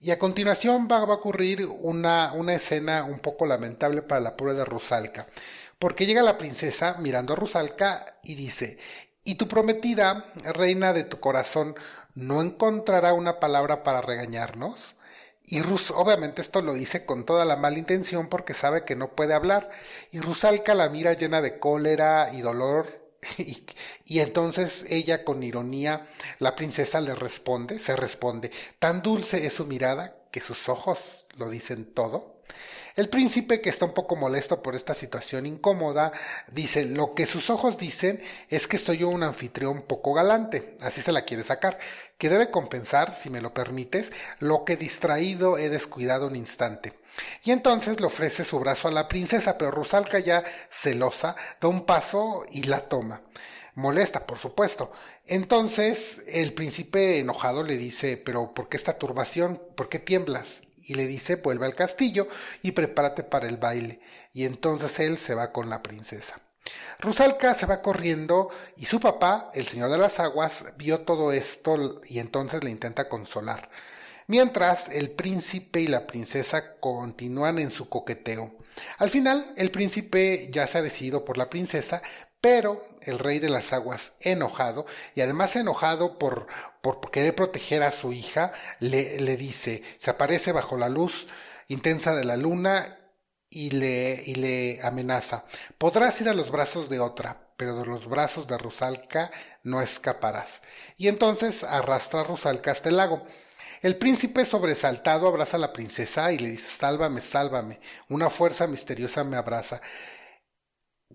Y 0.00 0.10
a 0.10 0.18
continuación 0.18 0.86
va, 0.90 0.98
a 0.98 1.04
ocurrir 1.04 1.66
una, 1.66 2.32
una 2.34 2.54
escena 2.54 3.04
un 3.04 3.20
poco 3.20 3.46
lamentable 3.46 4.02
para 4.02 4.20
la 4.20 4.36
pobre 4.36 4.54
de 4.54 4.64
Rusalka 4.64 5.26
porque 5.78 6.06
llega 6.06 6.22
la 6.22 6.38
princesa 6.38 6.96
mirando 6.98 7.32
a 7.32 7.36
Rusalka 7.36 8.18
y 8.22 8.36
dice, 8.36 8.78
y 9.22 9.34
tu 9.34 9.48
prometida, 9.48 10.32
reina 10.54 10.92
de 10.92 11.04
tu 11.04 11.20
corazón, 11.20 11.74
no 12.14 12.42
encontrará 12.42 13.12
una 13.12 13.40
palabra 13.40 13.82
para 13.82 14.00
regañarnos. 14.00 14.94
Y 15.46 15.60
Rus, 15.60 15.90
obviamente 15.90 16.40
esto 16.40 16.62
lo 16.62 16.72
dice 16.74 17.04
con 17.04 17.24
toda 17.26 17.44
la 17.44 17.56
mala 17.56 17.78
intención 17.78 18.28
porque 18.28 18.54
sabe 18.54 18.84
que 18.84 18.96
no 18.96 19.14
puede 19.14 19.34
hablar. 19.34 19.70
Y 20.10 20.20
Rusalka 20.20 20.74
la 20.74 20.88
mira 20.88 21.12
llena 21.14 21.42
de 21.42 21.58
cólera 21.58 22.30
y 22.32 22.40
dolor. 22.40 23.02
Y, 23.38 23.64
y, 24.04 24.20
entonces 24.20 24.84
ella 24.90 25.24
con 25.24 25.42
ironía, 25.42 26.06
la 26.40 26.54
princesa 26.54 27.00
le 27.00 27.14
responde, 27.14 27.78
se 27.78 27.96
responde, 27.96 28.50
tan 28.78 29.00
dulce 29.00 29.46
es 29.46 29.54
su 29.54 29.64
mirada 29.64 30.14
que 30.30 30.42
sus 30.42 30.68
ojos 30.68 31.24
lo 31.36 31.48
dicen 31.48 31.94
todo. 31.94 32.33
El 32.96 33.08
príncipe, 33.08 33.60
que 33.60 33.70
está 33.70 33.86
un 33.86 33.92
poco 33.92 34.14
molesto 34.14 34.62
por 34.62 34.76
esta 34.76 34.94
situación 34.94 35.46
incómoda, 35.46 36.12
dice, 36.52 36.84
lo 36.84 37.14
que 37.14 37.26
sus 37.26 37.50
ojos 37.50 37.76
dicen 37.76 38.22
es 38.50 38.68
que 38.68 38.78
soy 38.78 38.98
yo 38.98 39.08
un 39.08 39.24
anfitrión 39.24 39.82
poco 39.82 40.14
galante, 40.14 40.76
así 40.80 41.02
se 41.02 41.10
la 41.10 41.22
quiere 41.22 41.42
sacar, 41.42 41.78
que 42.18 42.28
debe 42.28 42.52
compensar, 42.52 43.14
si 43.16 43.30
me 43.30 43.40
lo 43.40 43.52
permites, 43.52 44.12
lo 44.38 44.64
que 44.64 44.76
distraído 44.76 45.58
he 45.58 45.70
descuidado 45.70 46.28
un 46.28 46.36
instante. 46.36 46.92
Y 47.42 47.50
entonces 47.50 47.98
le 47.98 48.06
ofrece 48.06 48.44
su 48.44 48.60
brazo 48.60 48.86
a 48.86 48.92
la 48.92 49.08
princesa, 49.08 49.58
pero 49.58 49.72
Rusalka 49.72 50.20
ya 50.20 50.44
celosa 50.70 51.34
da 51.60 51.66
un 51.66 51.86
paso 51.86 52.44
y 52.52 52.62
la 52.62 52.80
toma. 52.80 53.22
Molesta, 53.74 54.24
por 54.24 54.38
supuesto. 54.38 54.92
Entonces 55.26 56.22
el 56.28 56.52
príncipe 56.52 57.18
enojado 57.18 57.64
le 57.64 57.76
dice, 57.76 58.16
pero 58.16 58.54
¿por 58.54 58.68
qué 58.68 58.76
esta 58.76 58.98
turbación? 58.98 59.60
¿Por 59.76 59.88
qué 59.88 59.98
tiemblas? 59.98 60.62
Y 60.86 60.94
le 60.94 61.06
dice 61.06 61.36
vuelve 61.36 61.66
al 61.66 61.74
castillo 61.74 62.28
y 62.62 62.72
prepárate 62.72 63.22
para 63.22 63.48
el 63.48 63.56
baile. 63.56 64.00
Y 64.32 64.44
entonces 64.44 64.98
él 65.00 65.18
se 65.18 65.34
va 65.34 65.52
con 65.52 65.70
la 65.70 65.82
princesa. 65.82 66.40
Rusalka 66.98 67.54
se 67.54 67.66
va 67.66 67.82
corriendo 67.82 68.48
y 68.76 68.86
su 68.86 69.00
papá, 69.00 69.50
el 69.54 69.66
señor 69.66 69.90
de 69.90 69.98
las 69.98 70.20
aguas, 70.20 70.72
vio 70.76 71.00
todo 71.00 71.32
esto 71.32 72.00
y 72.06 72.18
entonces 72.18 72.64
le 72.64 72.70
intenta 72.70 73.08
consolar. 73.08 73.68
Mientras 74.26 74.88
el 74.88 75.10
príncipe 75.10 75.80
y 75.80 75.86
la 75.86 76.06
princesa 76.06 76.76
continúan 76.80 77.58
en 77.58 77.70
su 77.70 77.90
coqueteo. 77.90 78.54
Al 78.98 79.10
final, 79.10 79.52
el 79.56 79.70
príncipe 79.70 80.48
ya 80.50 80.66
se 80.66 80.78
ha 80.78 80.82
decidido 80.82 81.24
por 81.24 81.36
la 81.36 81.50
princesa, 81.50 82.02
pero 82.40 82.82
el 83.02 83.18
rey 83.18 83.38
de 83.38 83.50
las 83.50 83.72
aguas, 83.72 84.14
enojado, 84.20 84.86
y 85.14 85.20
además 85.20 85.56
enojado 85.56 86.18
por, 86.18 86.46
por 86.84 87.10
querer 87.10 87.34
proteger 87.34 87.82
a 87.82 87.92
su 87.92 88.12
hija, 88.12 88.52
le, 88.78 89.18
le 89.18 89.38
dice, 89.38 89.82
se 89.96 90.10
aparece 90.10 90.52
bajo 90.52 90.76
la 90.76 90.90
luz 90.90 91.26
intensa 91.68 92.14
de 92.14 92.24
la 92.24 92.36
luna 92.36 92.98
y 93.48 93.70
le, 93.70 94.22
y 94.26 94.34
le 94.34 94.80
amenaza. 94.82 95.46
Podrás 95.78 96.20
ir 96.20 96.28
a 96.28 96.34
los 96.34 96.50
brazos 96.50 96.90
de 96.90 97.00
otra, 97.00 97.48
pero 97.56 97.74
de 97.76 97.86
los 97.86 98.06
brazos 98.06 98.46
de 98.46 98.58
Rusalka 98.58 99.30
no 99.62 99.80
escaparás. 99.80 100.60
Y 100.98 101.08
entonces 101.08 101.64
arrastra 101.64 102.20
a 102.20 102.24
Rusalka 102.24 102.72
hasta 102.72 102.90
el 102.90 102.98
lago. 102.98 103.26
El 103.80 103.96
príncipe 103.96 104.44
sobresaltado 104.44 105.26
abraza 105.26 105.56
a 105.56 105.60
la 105.60 105.72
princesa 105.72 106.32
y 106.32 106.38
le 106.38 106.50
dice 106.50 106.70
Sálvame, 106.70 107.22
sálvame. 107.22 107.80
Una 108.10 108.28
fuerza 108.28 108.66
misteriosa 108.66 109.24
me 109.24 109.38
abraza 109.38 109.80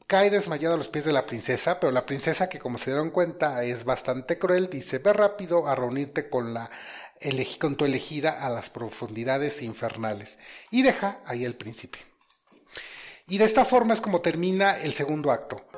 cae 0.09 0.31
desmayado 0.31 0.73
a 0.73 0.77
los 0.77 0.89
pies 0.89 1.05
de 1.05 1.13
la 1.13 1.27
princesa, 1.27 1.79
pero 1.79 1.91
la 1.91 2.07
princesa, 2.07 2.49
que 2.49 2.57
como 2.57 2.79
se 2.79 2.89
dieron 2.89 3.11
cuenta 3.11 3.63
es 3.63 3.85
bastante 3.85 4.39
cruel, 4.39 4.67
dice, 4.67 4.97
ve 4.97 5.13
rápido 5.13 5.67
a 5.67 5.75
reunirte 5.75 6.31
con, 6.31 6.51
la, 6.51 6.71
tu 7.77 7.85
elegida 7.85 8.43
a 8.43 8.49
las 8.49 8.71
profundidades 8.71 9.61
infernales. 9.61 10.39
Y 10.71 10.81
deja 10.81 11.19
ahí 11.27 11.45
el 11.45 11.53
príncipe. 11.53 11.99
Y 13.27 13.37
de 13.37 13.45
esta 13.45 13.65
forma 13.65 13.93
es 13.93 14.01
como 14.01 14.21
termina 14.21 14.79
el 14.81 14.93
segundo 14.93 15.31
acto. 15.31 15.68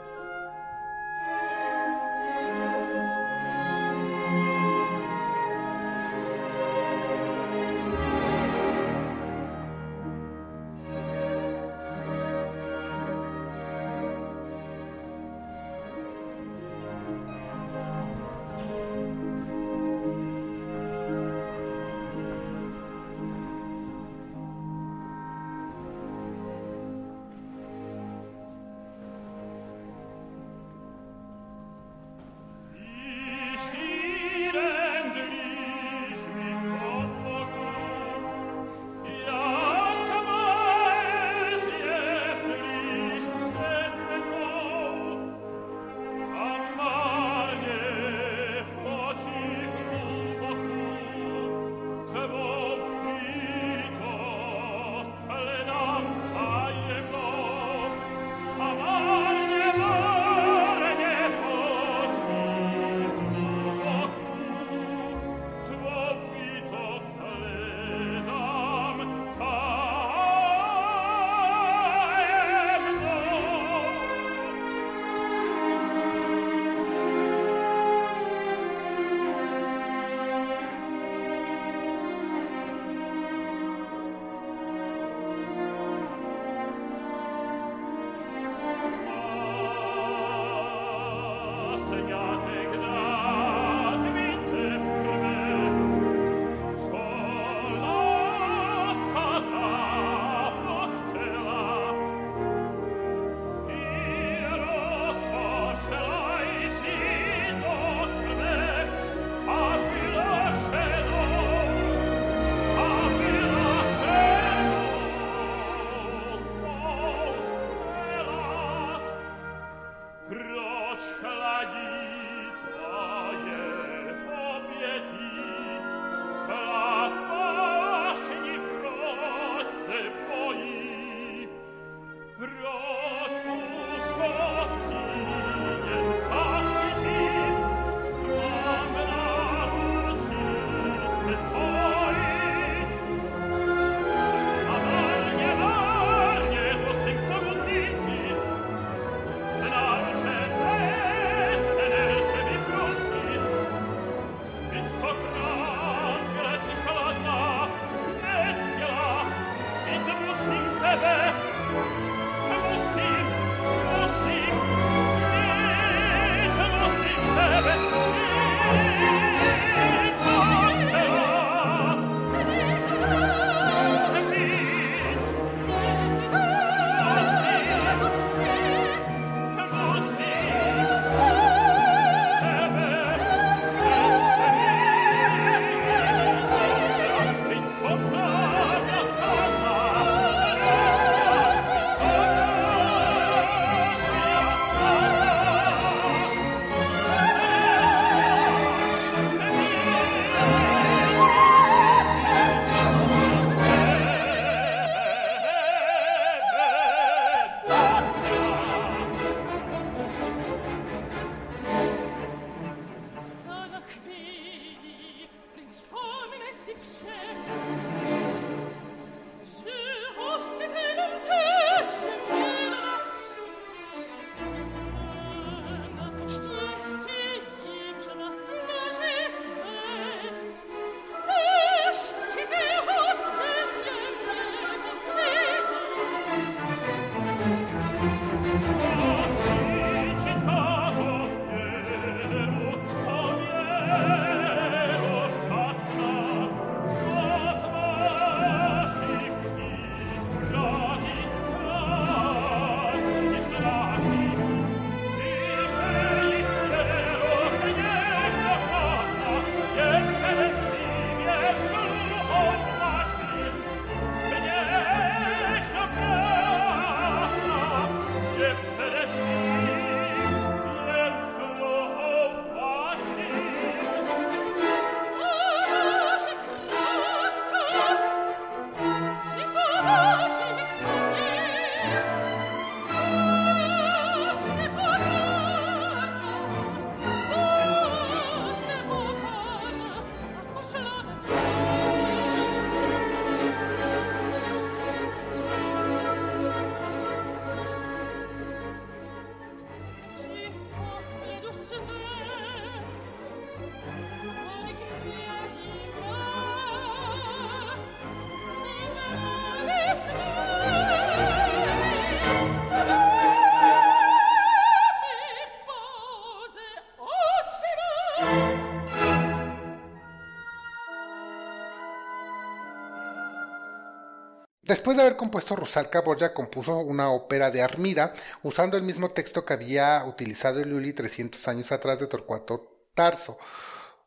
Después 324.72 324.96
de 324.96 325.04
haber 325.04 325.18
compuesto 325.18 325.54
Rusalka, 325.58 326.00
Borja 326.00 326.34
compuso 326.34 326.78
una 326.78 327.12
ópera 327.12 327.52
de 327.52 327.62
Armida 327.62 328.14
usando 328.42 328.78
el 328.78 328.84
mismo 328.84 329.12
texto 329.12 329.44
que 329.44 329.52
había 329.52 330.06
utilizado 330.06 330.64
Lully 330.64 330.94
300 330.94 331.46
años 331.50 331.74
atrás 331.74 332.00
de 332.00 332.08
Torcuato 332.08 332.88
Tarso. 332.96 333.38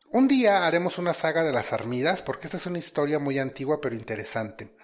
Un 0.09 0.27
día 0.27 0.65
haremos 0.65 0.97
una 0.97 1.13
saga 1.13 1.43
de 1.43 1.53
las 1.53 1.71
Armidas 1.71 2.23
porque 2.23 2.47
esta 2.47 2.57
es 2.57 2.65
una 2.65 2.79
historia 2.79 3.19
muy 3.19 3.37
antigua 3.37 3.79
pero 3.79 3.93
interesante. 3.93 4.75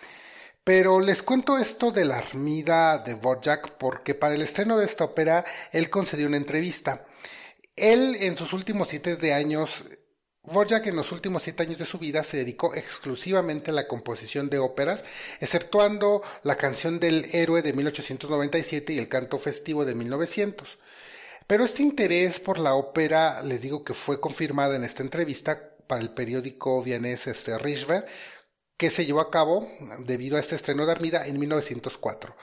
Pero 0.63 1.00
les 1.00 1.24
cuento 1.24 1.58
esto 1.58 1.89
de 1.89 2.06
la 2.06 2.20
Armida 2.20 3.00
de 3.00 3.15
Borjak 3.15 3.72
porque 3.80 4.13
para 4.13 4.36
el 4.36 4.44
estreno 4.44 4.78
de 4.78 4.86
esta 4.86 5.06
ópera 5.06 5.46
él 5.72 5.89
concedió 5.89 6.28
una 6.28 6.38
entrevista. 6.38 7.08
Él 7.76 8.17
en 8.20 8.38
sus 8.38 8.54
últimos 8.54 8.89
siete 8.89 9.34
años 9.34 9.84
Dvorak 10.43 10.88
en 10.88 10.95
los 10.95 11.12
últimos 11.12 11.43
siete 11.43 11.62
años 11.63 11.77
de 11.77 11.86
su 11.86 11.99
vida 11.99 12.23
se 12.23 12.38
dedicó 12.38 12.73
exclusivamente 12.73 13.69
a 13.69 13.73
la 13.75 13.88
composición 13.88 14.49
de 14.49 14.58
óperas, 14.58 15.06
exceptuando 15.39 16.23
la 16.41 16.58
canción 16.58 16.99
del 16.99 17.27
héroe 17.32 17.62
de 17.62 17.73
1897 17.73 18.93
y 18.93 18.97
el 18.97 19.08
canto 19.08 19.38
festivo 19.38 19.86
de 19.86 19.93
1900. 19.93 20.80
Pero 21.45 21.63
este 21.63 21.84
interés 21.84 22.39
por 22.39 22.58
la 22.58 22.73
ópera, 22.73 23.43
les 23.43 23.62
digo 23.62 23.84
que 23.84 23.93
fue 23.93 24.19
confirmada 24.19 24.75
en 24.75 24.84
esta 24.84 25.04
entrevista 25.04 25.75
para 25.86 26.01
el 26.01 26.10
periódico 26.10 26.82
vienés 26.82 27.27
este, 27.27 27.56
que 28.77 28.89
se 28.89 29.06
llevó 29.06 29.21
a 29.21 29.30
cabo 29.30 29.69
debido 29.99 30.38
a 30.38 30.39
este 30.39 30.56
estreno 30.56 30.88
de 30.88 30.91
Armida 30.91 31.27
en 31.27 31.39
1904. 31.39 32.36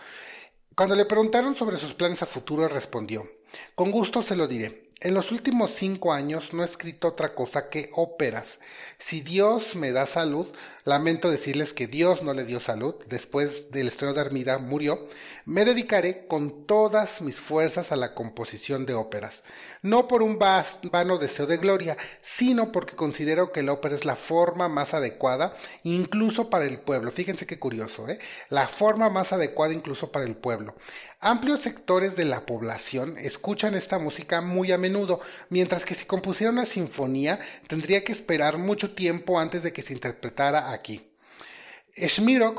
Cuando 0.77 0.95
le 0.95 1.05
preguntaron 1.05 1.57
sobre 1.57 1.79
sus 1.79 1.95
planes 1.95 2.23
a 2.23 2.27
futuro, 2.27 2.69
respondió, 2.69 3.29
con 3.75 3.91
gusto 3.91 4.23
se 4.23 4.37
lo 4.37 4.47
diré. 4.47 4.88
En 5.01 5.15
los 5.15 5.31
últimos 5.31 5.71
cinco 5.71 6.13
años 6.13 6.53
no 6.53 6.63
he 6.63 6.67
escrito 6.67 7.07
otra 7.07 7.33
cosa 7.37 7.71
que 7.71 7.89
óperas. 7.95 8.59
Si 8.99 9.21
Dios 9.21 9.77
me 9.77 9.93
da 9.93 10.07
salud, 10.07 10.49
lamento 10.89 11.31
decirles 11.31 11.73
que 11.73 11.87
Dios 11.87 12.23
no 12.23 12.35
le 12.35 12.45
dio 12.45 12.61
salud, 12.61 12.95
después 13.07 13.71
del 13.71 13.89
estreno 13.89 14.15
de 14.15 14.21
Armida 14.21 14.59
murió, 14.59 15.07
me 15.45 15.65
dedicaré 15.65 16.27
con 16.27 16.67
todas 16.67 17.21
mis 17.21 17.39
fuerzas 17.39 17.93
a 17.93 17.97
la 17.97 18.15
composición 18.15 18.87
de 18.87 18.95
óperas. 18.95 19.45
No 19.83 20.09
por 20.09 20.23
un 20.23 20.39
vano 20.39 21.19
deseo 21.19 21.47
de 21.47 21.59
gloria, 21.59 21.97
sino 22.21 22.73
porque 22.73 22.97
considero 22.97 23.53
que 23.53 23.63
la 23.63 23.73
ópera 23.73 23.95
es 23.95 24.05
la 24.05 24.17
forma 24.17 24.69
más 24.69 24.95
adecuada, 24.95 25.57
incluso 25.85 26.51
para 26.51 26.67
el 26.67 26.79
pueblo. 26.81 27.11
Fíjense 27.11 27.47
qué 27.47 27.59
curioso, 27.59 28.09
¿eh? 28.09 28.19
La 28.49 28.69
forma 28.69 29.09
más 29.09 29.33
adecuada 29.33 29.75
incluso 29.75 30.11
para 30.11 30.25
el 30.25 30.37
pueblo. 30.37 30.75
Amplios 31.21 31.63
sectores 31.63 32.15
de 32.15 32.25
la 32.25 32.47
población 32.47 33.19
escuchan 33.19 33.75
esta 33.75 33.99
música 33.99 34.41
muy 34.41 34.71
a 34.71 34.79
menudo, 34.79 35.21
mientras 35.49 35.85
que 35.85 35.95
si 35.95 36.05
compusiera 36.05 36.53
una 36.53 36.65
sinfonía 36.65 37.41
tendría 37.67 38.05
que 38.05 38.13
esperar 38.13 38.57
mucho 38.57 38.95
tiempo 38.95 39.41
antes 39.41 39.65
de 39.65 39.73
que 39.73 39.83
se 39.83 39.93
interpretara 39.93 40.71
aquí. 40.79 41.09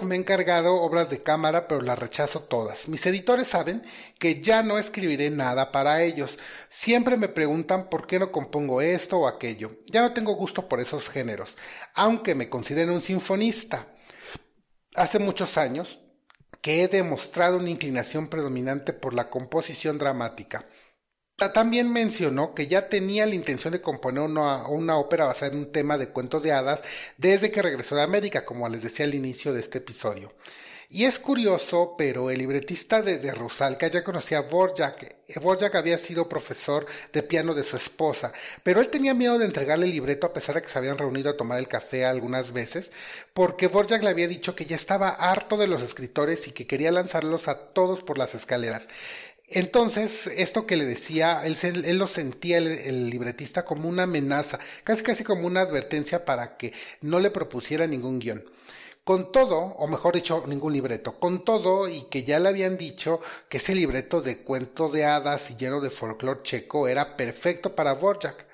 Me 0.01 0.15
ha 0.15 0.17
encargado 0.17 0.75
obras 0.75 1.09
de 1.09 1.23
cámara, 1.23 1.67
pero 1.67 1.81
las 1.81 1.97
rechazo 1.97 2.41
todas. 2.41 2.89
Mis 2.89 3.05
editores 3.05 3.47
saben 3.47 3.83
que 4.19 4.41
ya 4.41 4.63
no 4.63 4.77
escribiré 4.77 5.29
nada 5.29 5.71
para 5.71 6.03
ellos. 6.03 6.37
Siempre 6.67 7.15
me 7.15 7.29
preguntan 7.29 7.89
por 7.89 8.05
qué 8.05 8.19
no 8.19 8.33
compongo 8.33 8.81
esto 8.81 9.19
o 9.19 9.27
aquello. 9.27 9.77
Ya 9.85 10.01
no 10.01 10.13
tengo 10.13 10.33
gusto 10.35 10.67
por 10.67 10.81
esos 10.81 11.07
géneros, 11.07 11.57
aunque 11.93 12.35
me 12.35 12.49
considero 12.49 12.93
un 12.93 13.01
sinfonista. 13.01 13.87
Hace 14.95 15.19
muchos 15.19 15.57
años 15.57 15.99
que 16.61 16.83
he 16.83 16.87
demostrado 16.89 17.57
una 17.57 17.69
inclinación 17.69 18.27
predominante 18.27 18.91
por 18.91 19.13
la 19.13 19.29
composición 19.29 19.97
dramática. 19.97 20.65
También 21.47 21.91
mencionó 21.91 22.53
que 22.53 22.67
ya 22.67 22.89
tenía 22.89 23.25
la 23.25 23.35
intención 23.35 23.71
de 23.71 23.81
componer 23.81 24.23
una, 24.23 24.97
ópera 24.97 25.25
basada 25.25 25.53
en 25.53 25.59
un 25.59 25.71
tema 25.71 25.97
de 25.97 26.09
cuento 26.09 26.41
de 26.41 26.51
hadas 26.51 26.83
desde 27.17 27.51
que 27.51 27.61
regresó 27.61 27.95
de 27.95 28.01
América, 28.01 28.43
como 28.43 28.67
les 28.67 28.83
decía 28.83 29.05
al 29.05 29.15
inicio 29.15 29.53
de 29.53 29.61
este 29.61 29.77
episodio. 29.77 30.33
Y 30.91 31.05
es 31.05 31.19
curioso, 31.19 31.93
pero 31.95 32.31
el 32.31 32.39
libretista 32.39 33.03
de, 33.03 33.19
de 33.19 33.31
Rusalka 33.31 33.87
ya 33.87 34.03
conocía 34.03 34.39
a 34.39 34.41
Borjak. 34.41 35.17
Borjak 35.39 35.75
había 35.75 35.99
sido 35.99 36.27
profesor 36.27 36.87
de 37.13 37.21
piano 37.21 37.53
de 37.53 37.63
su 37.63 37.77
esposa, 37.77 38.33
pero 38.63 38.81
él 38.81 38.89
tenía 38.89 39.13
miedo 39.13 39.37
de 39.37 39.45
entregarle 39.45 39.85
el 39.85 39.91
libreto 39.91 40.25
a 40.25 40.33
pesar 40.33 40.55
de 40.55 40.63
que 40.63 40.67
se 40.67 40.79
habían 40.79 40.97
reunido 40.97 41.29
a 41.29 41.37
tomar 41.37 41.59
el 41.59 41.67
café 41.67 42.05
algunas 42.05 42.51
veces, 42.51 42.91
porque 43.35 43.67
Borjak 43.67 44.01
le 44.01 44.09
había 44.09 44.27
dicho 44.27 44.55
que 44.55 44.65
ya 44.65 44.75
estaba 44.75 45.09
harto 45.09 45.57
de 45.57 45.67
los 45.67 45.83
escritores 45.83 46.47
y 46.47 46.51
que 46.53 46.65
quería 46.65 46.91
lanzarlos 46.91 47.47
a 47.47 47.67
todos 47.67 48.01
por 48.01 48.17
las 48.17 48.33
escaleras. 48.33 48.89
Entonces, 49.51 50.27
esto 50.27 50.67
que 50.67 50.77
le 50.77 50.85
decía, 50.85 51.41
él, 51.43 51.57
él 51.63 51.97
lo 51.97 52.07
sentía 52.07 52.57
el, 52.59 53.09
libretista 53.09 53.65
como 53.65 53.89
una 53.89 54.03
amenaza, 54.03 54.59
casi 54.83 55.01
casi 55.03 55.23
como 55.23 55.47
una 55.47 55.61
advertencia 55.61 56.23
para 56.23 56.55
que 56.57 56.71
no 57.01 57.19
le 57.19 57.31
propusiera 57.31 57.87
ningún 57.87 58.19
guion. 58.19 58.43
Con 59.03 59.31
todo, 59.31 59.57
o 59.57 59.87
mejor 59.87 60.13
dicho, 60.13 60.43
ningún 60.45 60.73
libreto, 60.73 61.19
con 61.19 61.43
todo 61.43 61.89
y 61.89 62.03
que 62.11 62.23
ya 62.23 62.37
le 62.37 62.49
habían 62.49 62.77
dicho 62.77 63.21
que 63.49 63.57
ese 63.57 63.73
libreto 63.73 64.21
de 64.21 64.37
cuento 64.43 64.89
de 64.89 65.05
hadas 65.05 65.49
y 65.49 65.55
lleno 65.55 65.81
de 65.81 65.89
folclore 65.89 66.43
checo 66.43 66.87
era 66.87 67.17
perfecto 67.17 67.73
para 67.75 67.93
Borjak. 67.93 68.45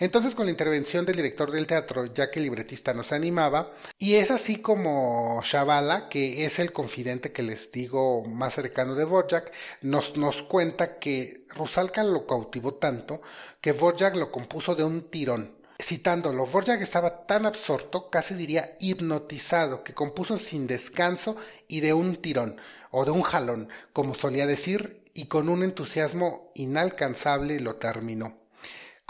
Entonces, 0.00 0.34
con 0.34 0.46
la 0.46 0.50
intervención 0.50 1.06
del 1.06 1.16
director 1.16 1.52
del 1.52 1.66
teatro, 1.66 2.06
ya 2.06 2.30
que 2.30 2.40
el 2.40 2.46
libretista 2.46 2.92
nos 2.92 3.12
animaba, 3.12 3.70
y 3.98 4.14
es 4.14 4.32
así 4.32 4.56
como 4.56 5.40
Shavala, 5.44 6.08
que 6.08 6.44
es 6.44 6.58
el 6.58 6.72
confidente 6.72 7.30
que 7.30 7.42
les 7.44 7.70
digo 7.70 8.24
más 8.24 8.54
cercano 8.54 8.96
de 8.96 9.04
Borjak, 9.04 9.52
nos, 9.82 10.16
nos 10.16 10.42
cuenta 10.42 10.98
que 10.98 11.44
Rusalka 11.50 12.02
lo 12.02 12.26
cautivó 12.26 12.74
tanto 12.74 13.20
que 13.60 13.72
Borjak 13.72 14.16
lo 14.16 14.32
compuso 14.32 14.74
de 14.74 14.84
un 14.84 15.02
tirón 15.10 15.60
Citándolo, 15.82 16.46
Borjak 16.46 16.80
estaba 16.82 17.26
tan 17.26 17.46
absorto, 17.46 18.10
casi 18.10 18.34
diría 18.34 18.76
hipnotizado, 18.80 19.82
que 19.82 19.94
compuso 19.94 20.36
sin 20.36 20.66
descanso 20.66 21.36
y 21.68 21.80
de 21.80 21.94
un 21.94 22.16
tirón, 22.16 22.60
o 22.90 23.04
de 23.04 23.10
un 23.10 23.22
jalón, 23.22 23.68
como 23.92 24.14
solía 24.14 24.46
decir, 24.46 25.02
y 25.14 25.26
con 25.26 25.48
un 25.48 25.62
entusiasmo 25.62 26.52
inalcanzable 26.54 27.60
lo 27.60 27.76
terminó. 27.76 28.39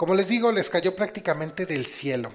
Como 0.01 0.15
les 0.15 0.29
digo, 0.29 0.51
les 0.51 0.67
cayó 0.67 0.95
prácticamente 0.95 1.67
del 1.67 1.85
cielo. 1.85 2.31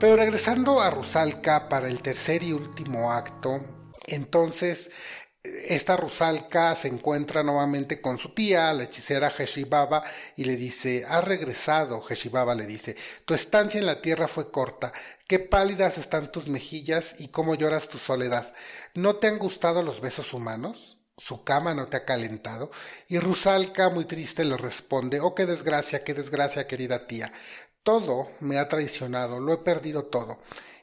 Pero 0.00 0.14
regresando 0.14 0.80
a 0.80 0.90
Rusalka 0.90 1.68
para 1.68 1.88
el 1.88 2.00
tercer 2.02 2.44
y 2.44 2.52
último 2.52 3.10
acto, 3.10 3.60
entonces 4.06 4.92
esta 5.42 5.96
Rusalka 5.96 6.74
se 6.76 6.86
encuentra 6.86 7.42
nuevamente 7.42 8.00
con 8.00 8.16
su 8.16 8.32
tía, 8.32 8.72
la 8.72 8.84
hechicera 8.84 9.32
Heshibaba, 9.36 10.04
y 10.36 10.44
le 10.44 10.54
dice, 10.54 11.04
has 11.08 11.24
regresado, 11.24 12.04
Heshibaba 12.08 12.54
le 12.54 12.66
dice, 12.66 12.96
tu 13.24 13.34
estancia 13.34 13.80
en 13.80 13.86
la 13.86 14.00
tierra 14.00 14.28
fue 14.28 14.52
corta, 14.52 14.92
qué 15.26 15.40
pálidas 15.40 15.98
están 15.98 16.30
tus 16.30 16.46
mejillas 16.46 17.16
y 17.18 17.28
cómo 17.28 17.56
lloras 17.56 17.88
tu 17.88 17.98
soledad. 17.98 18.54
¿No 18.94 19.16
te 19.16 19.26
han 19.26 19.38
gustado 19.38 19.82
los 19.82 20.00
besos 20.00 20.32
humanos? 20.32 20.98
¿Su 21.16 21.42
cama 21.42 21.74
no 21.74 21.88
te 21.88 21.96
ha 21.96 22.04
calentado? 22.04 22.70
Y 23.08 23.18
Rusalka, 23.18 23.90
muy 23.90 24.04
triste, 24.04 24.44
le 24.44 24.56
responde, 24.56 25.18
oh, 25.18 25.34
qué 25.34 25.46
desgracia, 25.46 26.04
qué 26.04 26.14
desgracia, 26.14 26.68
querida 26.68 27.08
tía. 27.08 27.32
Todo 27.88 28.32
me 28.40 28.58
ha 28.58 28.68
traicionado, 28.68 29.40
lo 29.40 29.50
he 29.54 29.56
perdido 29.56 30.04
todo. 30.04 30.40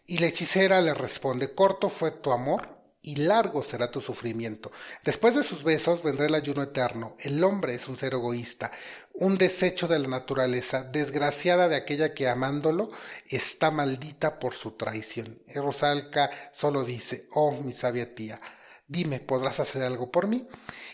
Y 0.08 0.18
la 0.18 0.26
hechicera 0.26 0.82
le 0.82 0.92
responde, 0.96 1.54
corto 1.54 1.88
fue 1.92 2.10
tu 2.10 2.32
amor 2.32 2.68
y 3.04 3.18
largo 3.18 3.62
será 3.62 3.92
tu 3.92 4.02
sufrimiento. 4.02 4.72
Después 5.04 5.36
de 5.36 5.44
sus 5.44 5.64
besos 5.64 6.02
vendrá 6.02 6.26
el 6.26 6.34
ayuno 6.34 6.64
eterno. 6.64 7.16
El 7.20 7.44
hombre 7.44 7.76
es 7.76 7.88
un 7.88 7.96
ser 7.96 8.14
egoísta, 8.14 8.72
un 9.14 9.38
desecho 9.38 9.88
de 9.88 10.00
la 10.00 10.08
naturaleza, 10.08 10.82
desgraciada 10.82 11.68
de 11.68 11.76
aquella 11.76 12.16
que 12.16 12.28
amándolo 12.28 12.90
está 13.30 13.70
maldita 13.70 14.40
por 14.40 14.56
su 14.56 14.72
traición. 14.72 15.44
Y 15.48 15.60
Rosalca 15.60 16.32
solo 16.54 16.84
dice, 16.84 17.28
oh 17.34 17.52
mi 17.52 17.72
sabia 17.72 18.16
tía, 18.16 18.42
Dime, 18.88 19.20
¿podrás 19.20 19.60
hacer 19.60 19.82
algo 19.82 20.12
por 20.12 20.28
mí? 20.28 20.48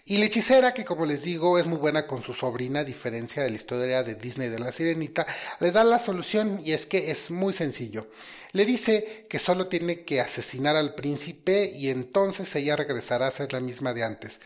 Y 0.06 0.18
la 0.18 0.26
hechicera, 0.26 0.74
que 0.74 0.86
como 0.86 1.06
les 1.06 1.24
digo 1.24 1.60
es 1.60 1.66
muy 1.66 1.78
buena 1.78 2.08
con 2.08 2.22
su 2.22 2.34
sobrina, 2.34 2.80
a 2.80 2.84
diferencia 2.86 3.44
de 3.44 3.50
la 3.50 3.58
historia 3.58 4.02
de 4.02 4.16
Disney 4.16 4.48
de 4.48 4.60
la 4.60 4.72
sirenita, 4.72 5.28
le 5.60 5.72
da 5.72 5.84
la 5.84 6.00
solución 6.00 6.62
y 6.64 6.72
es 6.72 6.86
que 6.86 7.12
es 7.12 7.32
muy 7.32 7.52
sencillo. 7.52 8.08
Le 8.54 8.66
dice 8.66 9.28
que 9.30 9.40
solo 9.40 9.68
tiene 9.68 10.06
que 10.06 10.22
asesinar 10.22 10.78
al 10.78 10.96
príncipe 10.96 11.70
y 11.76 11.90
entonces 11.90 12.56
ella 12.56 12.78
regresará 12.78 13.28
a 13.28 13.32
ser 13.32 13.52
la 13.52 13.60
misma 13.60 13.94
de 13.94 14.06
antes. 14.06 14.40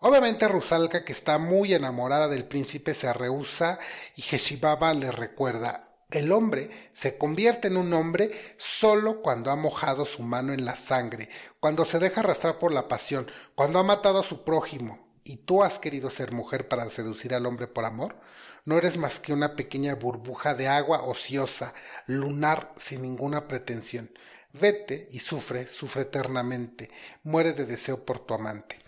Obviamente 0.00 0.48
Rusalka, 0.48 1.04
que 1.04 1.12
está 1.12 1.38
muy 1.38 1.74
enamorada 1.74 2.26
del 2.26 2.44
príncipe, 2.44 2.94
se 2.94 3.12
rehúsa 3.12 3.78
y 4.16 4.22
Heshibaba 4.22 4.94
le 4.94 5.12
recuerda 5.12 5.89
el 6.10 6.32
hombre 6.32 6.70
se 6.92 7.16
convierte 7.16 7.68
en 7.68 7.76
un 7.76 7.92
hombre 7.92 8.30
solo 8.58 9.22
cuando 9.22 9.50
ha 9.50 9.56
mojado 9.56 10.04
su 10.04 10.22
mano 10.22 10.52
en 10.52 10.64
la 10.64 10.76
sangre, 10.76 11.28
cuando 11.60 11.84
se 11.84 11.98
deja 11.98 12.20
arrastrar 12.20 12.58
por 12.58 12.72
la 12.72 12.88
pasión, 12.88 13.30
cuando 13.54 13.78
ha 13.78 13.82
matado 13.82 14.18
a 14.18 14.24
su 14.24 14.44
prójimo. 14.44 15.08
¿Y 15.22 15.36
tú 15.38 15.62
has 15.62 15.78
querido 15.78 16.10
ser 16.10 16.32
mujer 16.32 16.66
para 16.68 16.88
seducir 16.90 17.34
al 17.34 17.46
hombre 17.46 17.66
por 17.68 17.84
amor? 17.84 18.16
No 18.64 18.78
eres 18.78 18.96
más 18.96 19.20
que 19.20 19.32
una 19.32 19.54
pequeña 19.54 19.94
burbuja 19.94 20.54
de 20.54 20.68
agua 20.68 21.02
ociosa, 21.02 21.74
lunar, 22.06 22.72
sin 22.76 23.02
ninguna 23.02 23.46
pretensión. 23.46 24.10
Vete 24.52 25.08
y 25.10 25.20
sufre, 25.20 25.68
sufre 25.68 26.02
eternamente, 26.02 26.90
muere 27.22 27.52
de 27.52 27.66
deseo 27.66 28.04
por 28.04 28.20
tu 28.20 28.34
amante. 28.34 28.78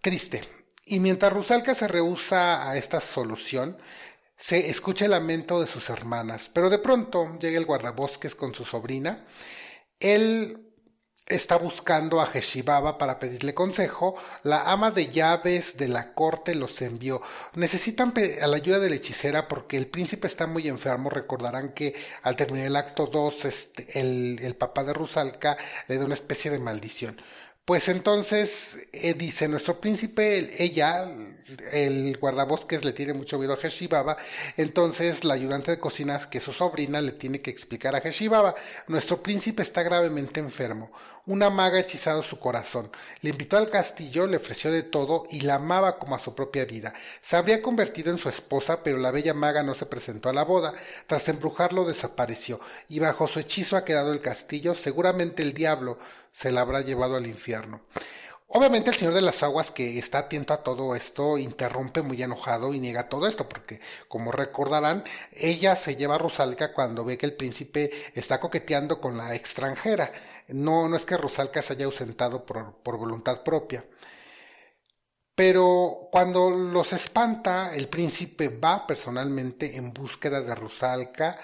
Triste. 0.00 0.48
Y 0.84 0.98
mientras 0.98 1.32
Rusalka 1.32 1.74
se 1.74 1.86
rehúsa 1.86 2.68
a 2.68 2.76
esta 2.76 3.00
solución, 3.00 3.78
se 4.40 4.70
escucha 4.70 5.04
el 5.04 5.10
lamento 5.10 5.60
de 5.60 5.66
sus 5.66 5.90
hermanas, 5.90 6.50
pero 6.52 6.70
de 6.70 6.78
pronto 6.78 7.38
llega 7.38 7.58
el 7.58 7.66
guardabosques 7.66 8.34
con 8.34 8.54
su 8.54 8.64
sobrina. 8.64 9.26
Él 10.00 10.70
está 11.26 11.58
buscando 11.58 12.22
a 12.22 12.26
Jeshibaba 12.26 12.96
para 12.96 13.18
pedirle 13.18 13.52
consejo. 13.52 14.16
La 14.42 14.72
ama 14.72 14.92
de 14.92 15.08
llaves 15.10 15.76
de 15.76 15.88
la 15.88 16.14
corte 16.14 16.54
los 16.54 16.80
envió. 16.80 17.20
Necesitan 17.54 18.14
a 18.40 18.46
la 18.46 18.56
ayuda 18.56 18.78
de 18.78 18.88
la 18.88 18.96
hechicera 18.96 19.46
porque 19.46 19.76
el 19.76 19.88
príncipe 19.88 20.26
está 20.26 20.46
muy 20.46 20.68
enfermo. 20.68 21.10
Recordarán 21.10 21.74
que 21.74 21.94
al 22.22 22.36
terminar 22.36 22.66
el 22.66 22.76
acto 22.76 23.08
2, 23.08 23.44
este, 23.44 24.00
el, 24.00 24.38
el 24.40 24.56
papá 24.56 24.84
de 24.84 24.94
Rusalka 24.94 25.58
le 25.86 25.98
da 25.98 26.06
una 26.06 26.14
especie 26.14 26.50
de 26.50 26.58
maldición. 26.58 27.20
Pues 27.64 27.88
entonces 27.88 28.88
eh, 28.92 29.14
dice 29.14 29.46
nuestro 29.46 29.80
príncipe, 29.80 30.62
ella, 30.62 31.08
el 31.72 32.16
guardabosques 32.18 32.84
le 32.84 32.92
tiene 32.92 33.12
mucho 33.12 33.38
miedo 33.38 33.52
a 33.52 33.64
Heshibaba, 33.64 34.16
entonces 34.56 35.24
la 35.24 35.34
ayudante 35.34 35.70
de 35.70 35.78
cocina, 35.78 36.18
que 36.28 36.38
es 36.38 36.44
su 36.44 36.52
sobrina, 36.52 37.00
le 37.00 37.12
tiene 37.12 37.40
que 37.40 37.50
explicar 37.50 37.94
a 37.94 37.98
Heshibaba, 37.98 38.56
nuestro 38.88 39.22
príncipe 39.22 39.62
está 39.62 39.84
gravemente 39.84 40.40
enfermo, 40.40 40.90
una 41.26 41.50
maga 41.50 41.78
hechizado 41.78 42.22
su 42.22 42.38
corazón, 42.38 42.90
le 43.20 43.30
invitó 43.30 43.56
al 43.56 43.70
castillo, 43.70 44.26
le 44.26 44.38
ofreció 44.38 44.70
de 44.72 44.82
todo 44.82 45.24
y 45.30 45.40
la 45.40 45.56
amaba 45.56 45.98
como 45.98 46.14
a 46.14 46.18
su 46.18 46.34
propia 46.34 46.64
vida. 46.64 46.92
Se 47.20 47.36
habría 47.36 47.62
convertido 47.62 48.10
en 48.10 48.18
su 48.18 48.28
esposa, 48.28 48.82
pero 48.82 48.98
la 48.98 49.10
bella 49.10 49.34
maga 49.34 49.62
no 49.62 49.74
se 49.74 49.86
presentó 49.86 50.28
a 50.28 50.32
la 50.32 50.44
boda, 50.44 50.74
tras 51.06 51.28
embrujarlo 51.28 51.84
desapareció, 51.84 52.60
y 52.88 52.98
bajo 52.98 53.28
su 53.28 53.40
hechizo 53.40 53.76
ha 53.76 53.84
quedado 53.84 54.12
el 54.12 54.20
castillo, 54.20 54.74
seguramente 54.74 55.42
el 55.42 55.54
diablo 55.54 55.98
se 56.32 56.52
la 56.52 56.62
habrá 56.62 56.80
llevado 56.80 57.16
al 57.16 57.26
infierno. 57.26 57.80
Obviamente 58.52 58.90
el 58.90 58.96
Señor 58.96 59.14
de 59.14 59.20
las 59.20 59.44
Aguas, 59.44 59.70
que 59.70 59.96
está 59.96 60.18
atento 60.18 60.52
a 60.52 60.64
todo 60.64 60.96
esto, 60.96 61.38
interrumpe 61.38 62.02
muy 62.02 62.20
enojado 62.20 62.74
y 62.74 62.80
niega 62.80 63.08
todo 63.08 63.28
esto, 63.28 63.48
porque 63.48 63.80
como 64.08 64.32
recordarán, 64.32 65.04
ella 65.32 65.76
se 65.76 65.94
lleva 65.94 66.16
a 66.16 66.18
Rosalca 66.18 66.72
cuando 66.72 67.04
ve 67.04 67.16
que 67.16 67.26
el 67.26 67.34
príncipe 67.34 67.92
está 68.12 68.40
coqueteando 68.40 69.00
con 69.00 69.16
la 69.16 69.36
extranjera. 69.36 70.10
No, 70.52 70.88
no 70.88 70.96
es 70.96 71.04
que 71.04 71.16
Rosalca 71.16 71.62
se 71.62 71.74
haya 71.74 71.86
ausentado 71.86 72.44
por, 72.44 72.74
por 72.82 72.96
voluntad 72.96 73.42
propia. 73.42 73.84
Pero 75.34 76.08
cuando 76.12 76.50
los 76.50 76.92
espanta, 76.92 77.74
el 77.74 77.88
príncipe 77.88 78.48
va 78.48 78.86
personalmente 78.86 79.76
en 79.76 79.92
búsqueda 79.92 80.42
de 80.42 80.54
Rusalka, 80.54 81.38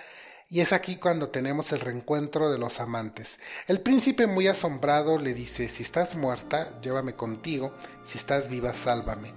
y 0.48 0.60
es 0.60 0.72
aquí 0.72 0.96
cuando 0.96 1.30
tenemos 1.30 1.72
el 1.72 1.80
reencuentro 1.80 2.50
de 2.50 2.58
los 2.58 2.78
amantes. 2.78 3.40
El 3.66 3.80
príncipe 3.80 4.26
muy 4.26 4.46
asombrado 4.46 5.18
le 5.18 5.34
dice, 5.34 5.68
si 5.68 5.82
estás 5.82 6.14
muerta, 6.14 6.80
llévame 6.80 7.14
contigo, 7.14 7.74
si 8.04 8.18
estás 8.18 8.48
viva, 8.48 8.72
sálvame. 8.74 9.32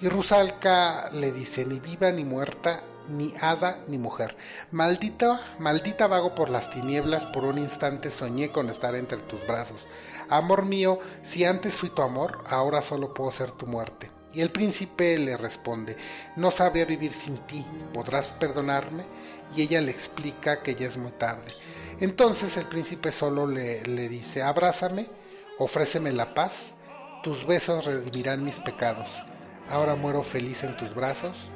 Y 0.00 0.08
Rusalka 0.08 1.10
le 1.12 1.32
dice, 1.32 1.66
ni 1.66 1.80
viva 1.80 2.10
ni 2.12 2.24
muerta, 2.24 2.82
ni 3.08 3.34
hada 3.40 3.78
ni 3.88 3.98
mujer. 3.98 4.36
Maldita, 4.70 5.40
maldita 5.58 6.06
vago 6.06 6.34
por 6.34 6.50
las 6.50 6.70
tinieblas, 6.70 7.26
por 7.26 7.44
un 7.44 7.58
instante 7.58 8.10
soñé 8.10 8.50
con 8.50 8.70
estar 8.70 8.94
entre 8.94 9.18
tus 9.18 9.46
brazos. 9.46 9.86
Amor 10.28 10.64
mío, 10.64 10.98
si 11.22 11.44
antes 11.44 11.74
fui 11.74 11.90
tu 11.90 12.02
amor, 12.02 12.44
ahora 12.48 12.82
solo 12.82 13.14
puedo 13.14 13.30
ser 13.32 13.50
tu 13.52 13.66
muerte. 13.66 14.10
Y 14.32 14.40
el 14.40 14.50
príncipe 14.50 15.16
le 15.18 15.36
responde, 15.36 15.96
no 16.34 16.50
sabría 16.50 16.84
vivir 16.84 17.12
sin 17.12 17.38
ti, 17.38 17.64
¿podrás 17.92 18.32
perdonarme? 18.32 19.04
y 19.56 19.62
ella 19.62 19.80
le 19.80 19.90
explica 19.90 20.62
que 20.62 20.74
ya 20.74 20.86
es 20.86 20.96
muy 20.96 21.12
tarde. 21.12 21.52
Entonces 22.00 22.56
el 22.56 22.66
príncipe 22.66 23.12
solo 23.12 23.46
le, 23.46 23.82
le 23.82 24.08
dice, 24.08 24.42
abrázame, 24.42 25.08
ofréceme 25.58 26.12
la 26.12 26.34
paz, 26.34 26.74
tus 27.22 27.46
besos 27.46 27.84
redimirán 27.84 28.44
mis 28.44 28.58
pecados. 28.60 29.08
Ahora 29.68 29.94
muero 29.94 30.22
feliz 30.22 30.64
en 30.64 30.76
tus 30.76 30.94
brazos 30.94 31.50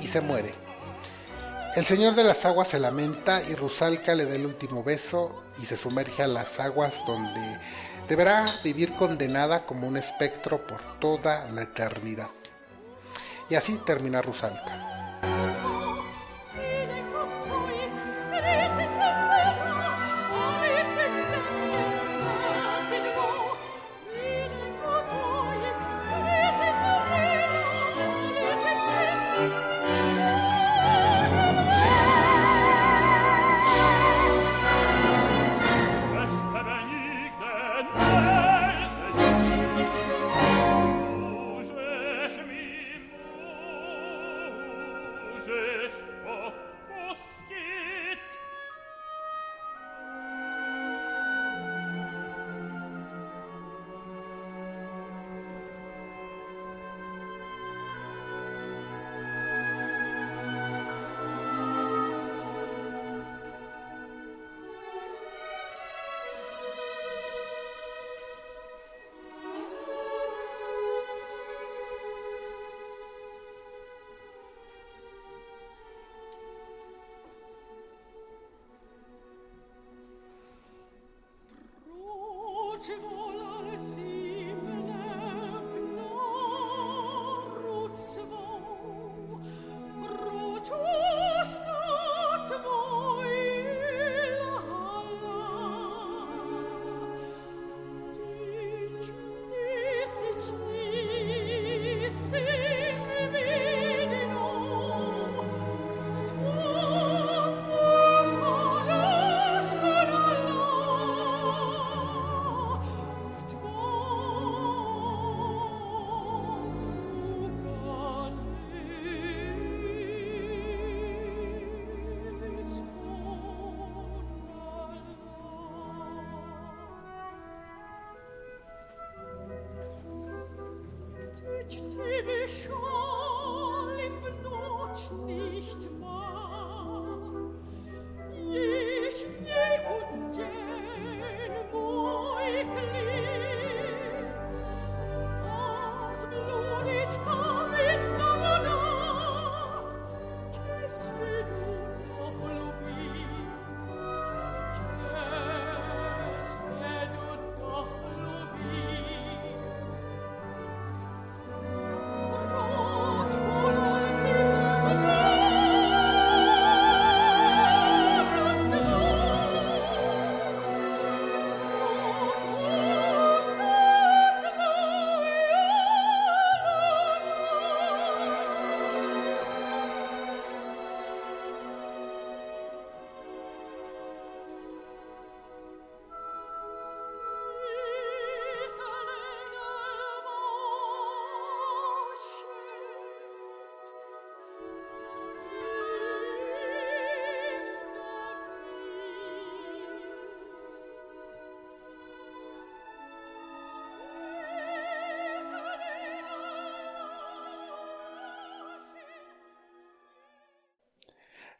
y 0.00 0.06
se 0.06 0.20
muere. 0.20 0.71
El 1.74 1.86
señor 1.86 2.14
de 2.14 2.22
las 2.22 2.44
aguas 2.44 2.68
se 2.68 2.78
lamenta 2.78 3.42
y 3.42 3.54
Rusalka 3.54 4.14
le 4.14 4.26
da 4.26 4.34
el 4.34 4.44
último 4.44 4.84
beso 4.84 5.42
y 5.62 5.64
se 5.64 5.78
sumerge 5.78 6.22
a 6.22 6.26
las 6.26 6.60
aguas 6.60 7.02
donde 7.06 7.58
deberá 8.06 8.44
vivir 8.62 8.92
condenada 8.92 9.64
como 9.64 9.88
un 9.88 9.96
espectro 9.96 10.66
por 10.66 10.82
toda 10.98 11.50
la 11.50 11.62
eternidad. 11.62 12.28
Y 13.48 13.54
así 13.54 13.80
termina 13.86 14.20
Rusalka. 14.20 15.51
voce 82.82 82.98
vola 82.98 83.70
le 83.70 83.78
si 83.78 84.11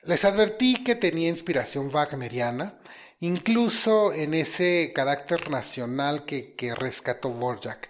Les 0.05 0.25
advertí 0.25 0.83
que 0.83 0.97
tenía 0.97 1.29
inspiración 1.29 1.89
wagneriana, 1.95 2.75
incluso 3.21 4.13
en 4.13 4.35
ese 4.35 4.93
carácter 4.93 5.49
nacional 5.49 6.25
que, 6.25 6.75
rescató 6.77 7.31
Borjak. 7.31 7.89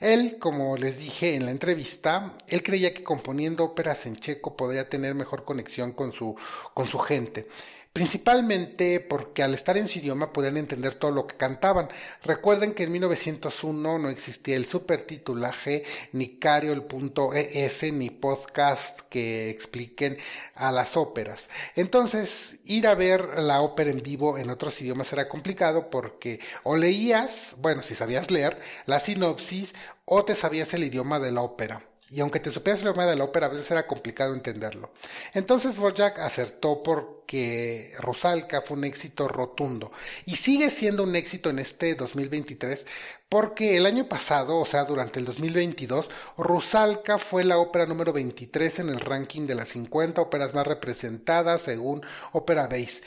Él, 0.00 0.38
como 0.40 0.76
les 0.76 0.98
dije 0.98 1.36
en 1.36 1.44
la 1.44 1.52
entrevista, 1.52 2.36
él 2.48 2.64
creía 2.64 2.92
que 2.92 3.04
componiendo 3.04 3.62
óperas 3.62 4.06
en 4.06 4.16
checo 4.16 4.56
podría 4.56 4.88
tener 4.88 5.14
mejor 5.14 5.44
conexión 5.44 5.92
con 5.92 6.10
su, 6.10 6.34
con 6.74 6.86
su 6.86 6.98
gente 6.98 7.46
principalmente 7.92 9.00
porque 9.00 9.42
al 9.42 9.54
estar 9.54 9.76
en 9.76 9.88
su 9.88 9.98
idioma 9.98 10.32
podían 10.32 10.56
entender 10.56 10.94
todo 10.94 11.10
lo 11.10 11.26
que 11.26 11.36
cantaban. 11.36 11.88
Recuerden 12.22 12.74
que 12.74 12.84
en 12.84 12.92
1901 12.92 13.98
no 13.98 14.08
existía 14.08 14.56
el 14.56 14.66
supertitulaje, 14.66 15.84
ni 16.12 16.38
Cariol.es, 16.38 17.92
ni 17.92 18.10
podcast 18.10 19.00
que 19.10 19.50
expliquen 19.50 20.16
a 20.54 20.72
las 20.72 20.96
óperas. 20.96 21.50
Entonces, 21.76 22.60
ir 22.64 22.86
a 22.86 22.94
ver 22.94 23.38
la 23.38 23.60
ópera 23.60 23.90
en 23.90 24.02
vivo 24.02 24.38
en 24.38 24.50
otros 24.50 24.80
idiomas 24.80 25.12
era 25.12 25.28
complicado 25.28 25.90
porque 25.90 26.40
o 26.62 26.76
leías, 26.76 27.54
bueno, 27.58 27.82
si 27.82 27.94
sabías 27.94 28.30
leer, 28.30 28.58
la 28.86 29.00
sinopsis, 29.00 29.74
o 30.04 30.24
te 30.24 30.34
sabías 30.34 30.72
el 30.74 30.84
idioma 30.84 31.20
de 31.20 31.32
la 31.32 31.42
ópera 31.42 31.91
y 32.12 32.20
aunque 32.20 32.40
te 32.40 32.50
supieras 32.50 32.80
el 32.80 32.88
idioma 32.88 33.06
de 33.06 33.16
la 33.16 33.24
ópera, 33.24 33.46
a 33.46 33.48
veces 33.48 33.70
era 33.70 33.86
complicado 33.86 34.34
entenderlo. 34.34 34.90
Entonces 35.32 35.76
Borjak 35.76 36.18
acertó 36.18 36.82
porque 36.82 37.94
Rusalka 37.98 38.60
fue 38.60 38.76
un 38.76 38.84
éxito 38.84 39.28
rotundo 39.28 39.90
y 40.26 40.36
sigue 40.36 40.68
siendo 40.68 41.04
un 41.04 41.16
éxito 41.16 41.48
en 41.48 41.58
este 41.58 41.94
2023 41.94 42.86
porque 43.30 43.78
el 43.78 43.86
año 43.86 44.10
pasado, 44.10 44.58
o 44.58 44.66
sea, 44.66 44.84
durante 44.84 45.20
el 45.20 45.24
2022, 45.24 46.10
Rusalka 46.36 47.16
fue 47.16 47.44
la 47.44 47.56
ópera 47.56 47.86
número 47.86 48.12
23 48.12 48.80
en 48.80 48.90
el 48.90 49.00
ranking 49.00 49.46
de 49.46 49.54
las 49.54 49.70
50 49.70 50.20
óperas 50.20 50.52
más 50.52 50.66
representadas 50.66 51.62
según 51.62 52.02
Opera 52.32 52.68
Base 52.68 53.00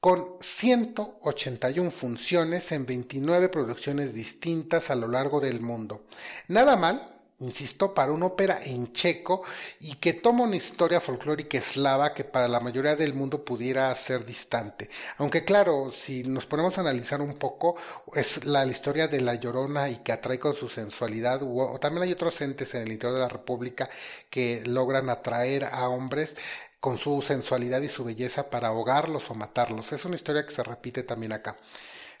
con 0.00 0.38
181 0.40 1.90
funciones 1.90 2.72
en 2.72 2.84
29 2.86 3.48
producciones 3.50 4.12
distintas 4.14 4.90
a 4.90 4.96
lo 4.96 5.06
largo 5.06 5.40
del 5.40 5.60
mundo. 5.60 6.06
Nada 6.48 6.76
mal, 6.76 7.19
insisto, 7.40 7.92
para 7.94 8.12
una 8.12 8.26
ópera 8.26 8.60
en 8.62 8.92
checo 8.92 9.42
y 9.80 9.96
que 9.96 10.14
toma 10.14 10.44
una 10.44 10.56
historia 10.56 11.00
folclórica 11.00 11.58
eslava 11.58 12.14
que 12.14 12.24
para 12.24 12.48
la 12.48 12.60
mayoría 12.60 12.96
del 12.96 13.14
mundo 13.14 13.44
pudiera 13.44 13.94
ser 13.94 14.24
distante. 14.24 14.88
Aunque 15.18 15.44
claro, 15.44 15.90
si 15.90 16.22
nos 16.24 16.46
ponemos 16.46 16.76
a 16.78 16.82
analizar 16.82 17.20
un 17.20 17.34
poco, 17.34 17.76
es 18.14 18.44
la, 18.44 18.66
historia 18.66 19.08
de 19.08 19.20
la 19.20 19.34
llorona 19.34 19.88
y 19.88 19.96
que 19.96 20.12
atrae 20.12 20.38
con 20.38 20.54
su 20.54 20.68
sensualidad, 20.68 21.40
o, 21.42 21.78
también 21.80 22.04
hay 22.04 22.12
otros 22.12 22.40
entes 22.40 22.74
en 22.74 22.82
el 22.82 22.92
interior 22.92 23.14
de 23.14 23.22
la 23.22 23.28
República 23.28 23.90
que 24.28 24.62
logran 24.66 25.10
atraer 25.10 25.64
a 25.64 25.88
hombres 25.88 26.36
con 26.78 26.98
su 26.98 27.20
sensualidad 27.22 27.82
y 27.82 27.88
su 27.88 28.04
belleza 28.04 28.48
para 28.50 28.68
ahogarlos 28.68 29.30
o 29.30 29.34
matarlos. 29.34 29.92
Es 29.92 30.04
una 30.04 30.16
historia 30.16 30.44
que 30.46 30.52
se 30.52 30.62
repite 30.62 31.02
también 31.02 31.32
acá. 31.32 31.56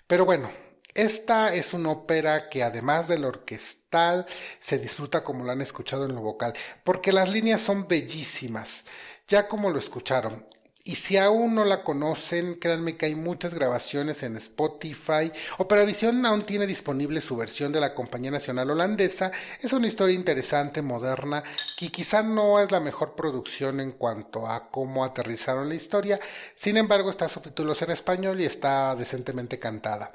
Pero 0.06 0.24
bueno, 0.24 0.50
esta 0.94 1.54
es 1.54 1.72
una 1.72 1.90
ópera 1.90 2.48
que 2.48 2.62
además 2.62 3.06
del 3.06 3.24
orquestal 3.24 4.26
se 4.58 4.78
disfruta 4.78 5.22
como 5.22 5.44
lo 5.44 5.52
han 5.52 5.60
escuchado 5.60 6.04
en 6.04 6.14
lo 6.14 6.20
vocal, 6.20 6.54
porque 6.84 7.12
las 7.12 7.28
líneas 7.28 7.60
son 7.60 7.86
bellísimas, 7.86 8.86
ya 9.28 9.46
como 9.46 9.70
lo 9.70 9.78
escucharon. 9.78 10.46
Y 10.82 10.96
si 10.96 11.18
aún 11.18 11.54
no 11.54 11.64
la 11.64 11.84
conocen, 11.84 12.54
créanme 12.54 12.96
que 12.96 13.06
hay 13.06 13.14
muchas 13.14 13.52
grabaciones 13.52 14.22
en 14.22 14.36
Spotify. 14.38 15.30
Operavisión 15.58 16.24
aún 16.24 16.46
tiene 16.46 16.66
disponible 16.66 17.20
su 17.20 17.36
versión 17.36 17.70
de 17.70 17.80
la 17.80 17.94
Compañía 17.94 18.30
Nacional 18.30 18.70
Holandesa. 18.70 19.30
Es 19.60 19.74
una 19.74 19.86
historia 19.86 20.14
interesante, 20.16 20.80
moderna, 20.80 21.44
que 21.78 21.92
quizá 21.92 22.22
no 22.22 22.58
es 22.58 22.72
la 22.72 22.80
mejor 22.80 23.14
producción 23.14 23.78
en 23.78 23.92
cuanto 23.92 24.48
a 24.48 24.70
cómo 24.70 25.04
aterrizaron 25.04 25.68
la 25.68 25.74
historia. 25.74 26.18
Sin 26.54 26.78
embargo, 26.78 27.10
está 27.10 27.28
subtítulos 27.28 27.82
en 27.82 27.90
español 27.90 28.40
y 28.40 28.46
está 28.46 28.96
decentemente 28.96 29.58
cantada 29.58 30.12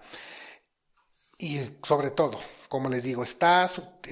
y 1.37 1.59
sobre 1.83 2.11
todo, 2.11 2.39
como 2.69 2.89
les 2.89 3.03
digo, 3.03 3.23
está, 3.23 3.69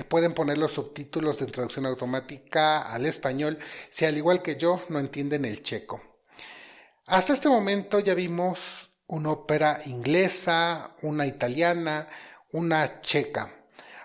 pueden 0.10 0.34
poner 0.34 0.58
los 0.58 0.74
subtítulos 0.74 1.40
de 1.40 1.48
traducción 1.48 1.86
automática 1.86 2.82
al 2.82 3.06
español 3.06 3.60
si 3.90 4.06
al 4.06 4.18
igual 4.18 4.42
que 4.42 4.58
yo 4.58 4.84
no 4.90 5.00
entienden 5.00 5.46
el 5.46 5.64
checo. 5.64 6.02
Hasta 7.06 7.34
este 7.34 7.50
momento 7.50 8.00
ya 8.00 8.14
vimos 8.14 8.60
una 9.08 9.32
ópera 9.32 9.82
inglesa, 9.86 10.96
una 11.02 11.28
italiana, 11.28 12.08
una 12.52 13.02
checa. 13.02 13.54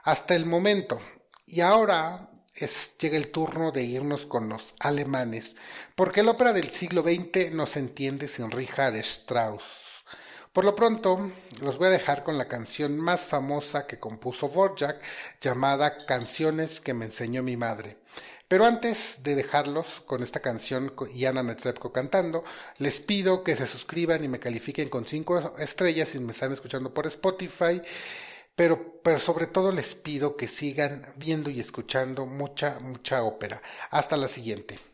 Hasta 0.03 0.35
el 0.35 0.47
momento. 0.47 1.01
Y 1.47 1.61
ahora 1.61 2.31
es, 2.55 2.97
llega 2.99 3.17
el 3.17 3.31
turno 3.31 3.71
de 3.71 3.85
irnos 3.85 4.27
con 4.27 4.49
los 4.49 4.75
alemanes, 4.81 5.57
porque 5.95 6.23
la 6.23 6.33
ópera 6.33 6.53
del 6.53 6.71
siglo 6.71 7.03
XX 7.03 7.53
no 7.53 7.67
se 7.67 7.79
entiende 7.79 8.29
sin 8.29 8.51
Richard 8.51 8.97
Strauss. 8.97 9.88
Por 10.59 10.65
lo 10.65 10.75
pronto, 10.75 11.31
los 11.61 11.79
voy 11.79 11.87
a 11.87 11.91
dejar 11.91 12.25
con 12.25 12.37
la 12.37 12.49
canción 12.49 12.99
más 12.99 13.21
famosa 13.21 13.87
que 13.87 14.01
compuso 14.01 14.49
Borjak, 14.49 15.01
llamada 15.41 16.05
Canciones 16.05 16.81
que 16.81 16.95
me 16.95 17.05
enseñó 17.05 17.45
mi 17.45 17.57
madre. 17.57 17.99
Pero 18.49 18.65
antes 18.65 19.23
de 19.23 19.37
dejarlos 19.37 20.03
con 20.05 20.21
esta 20.25 20.41
canción 20.41 20.95
y 21.15 21.27
Ana 21.27 21.45
Netrebko 21.45 21.93
cantando, 21.93 22.43
les 22.79 23.01
pido 23.01 23.45
que 23.45 23.55
se 23.55 23.69
suscriban 23.69 24.25
y 24.25 24.27
me 24.27 24.41
califiquen 24.41 24.89
con 24.89 25.07
cinco 25.07 25.55
estrellas 25.59 26.09
si 26.09 26.19
me 26.19 26.33
están 26.33 26.53
escuchando 26.53 26.93
por 26.93 27.07
Spotify 27.07 27.81
pero, 28.57 29.01
pero 29.05 29.21
sobre 29.21 29.47
todo 29.47 29.71
les 29.71 29.95
pido 29.95 30.37
que 30.37 30.49
sigan 30.49 31.07
viendo 31.15 31.51
y 31.51 31.61
escuchando 31.61 32.27
mucha, 32.27 32.81
mucha 32.81 33.23
ópera. 33.23 33.63
Hasta 33.93 34.17
la 34.17 34.27
siguiente. 34.27 34.88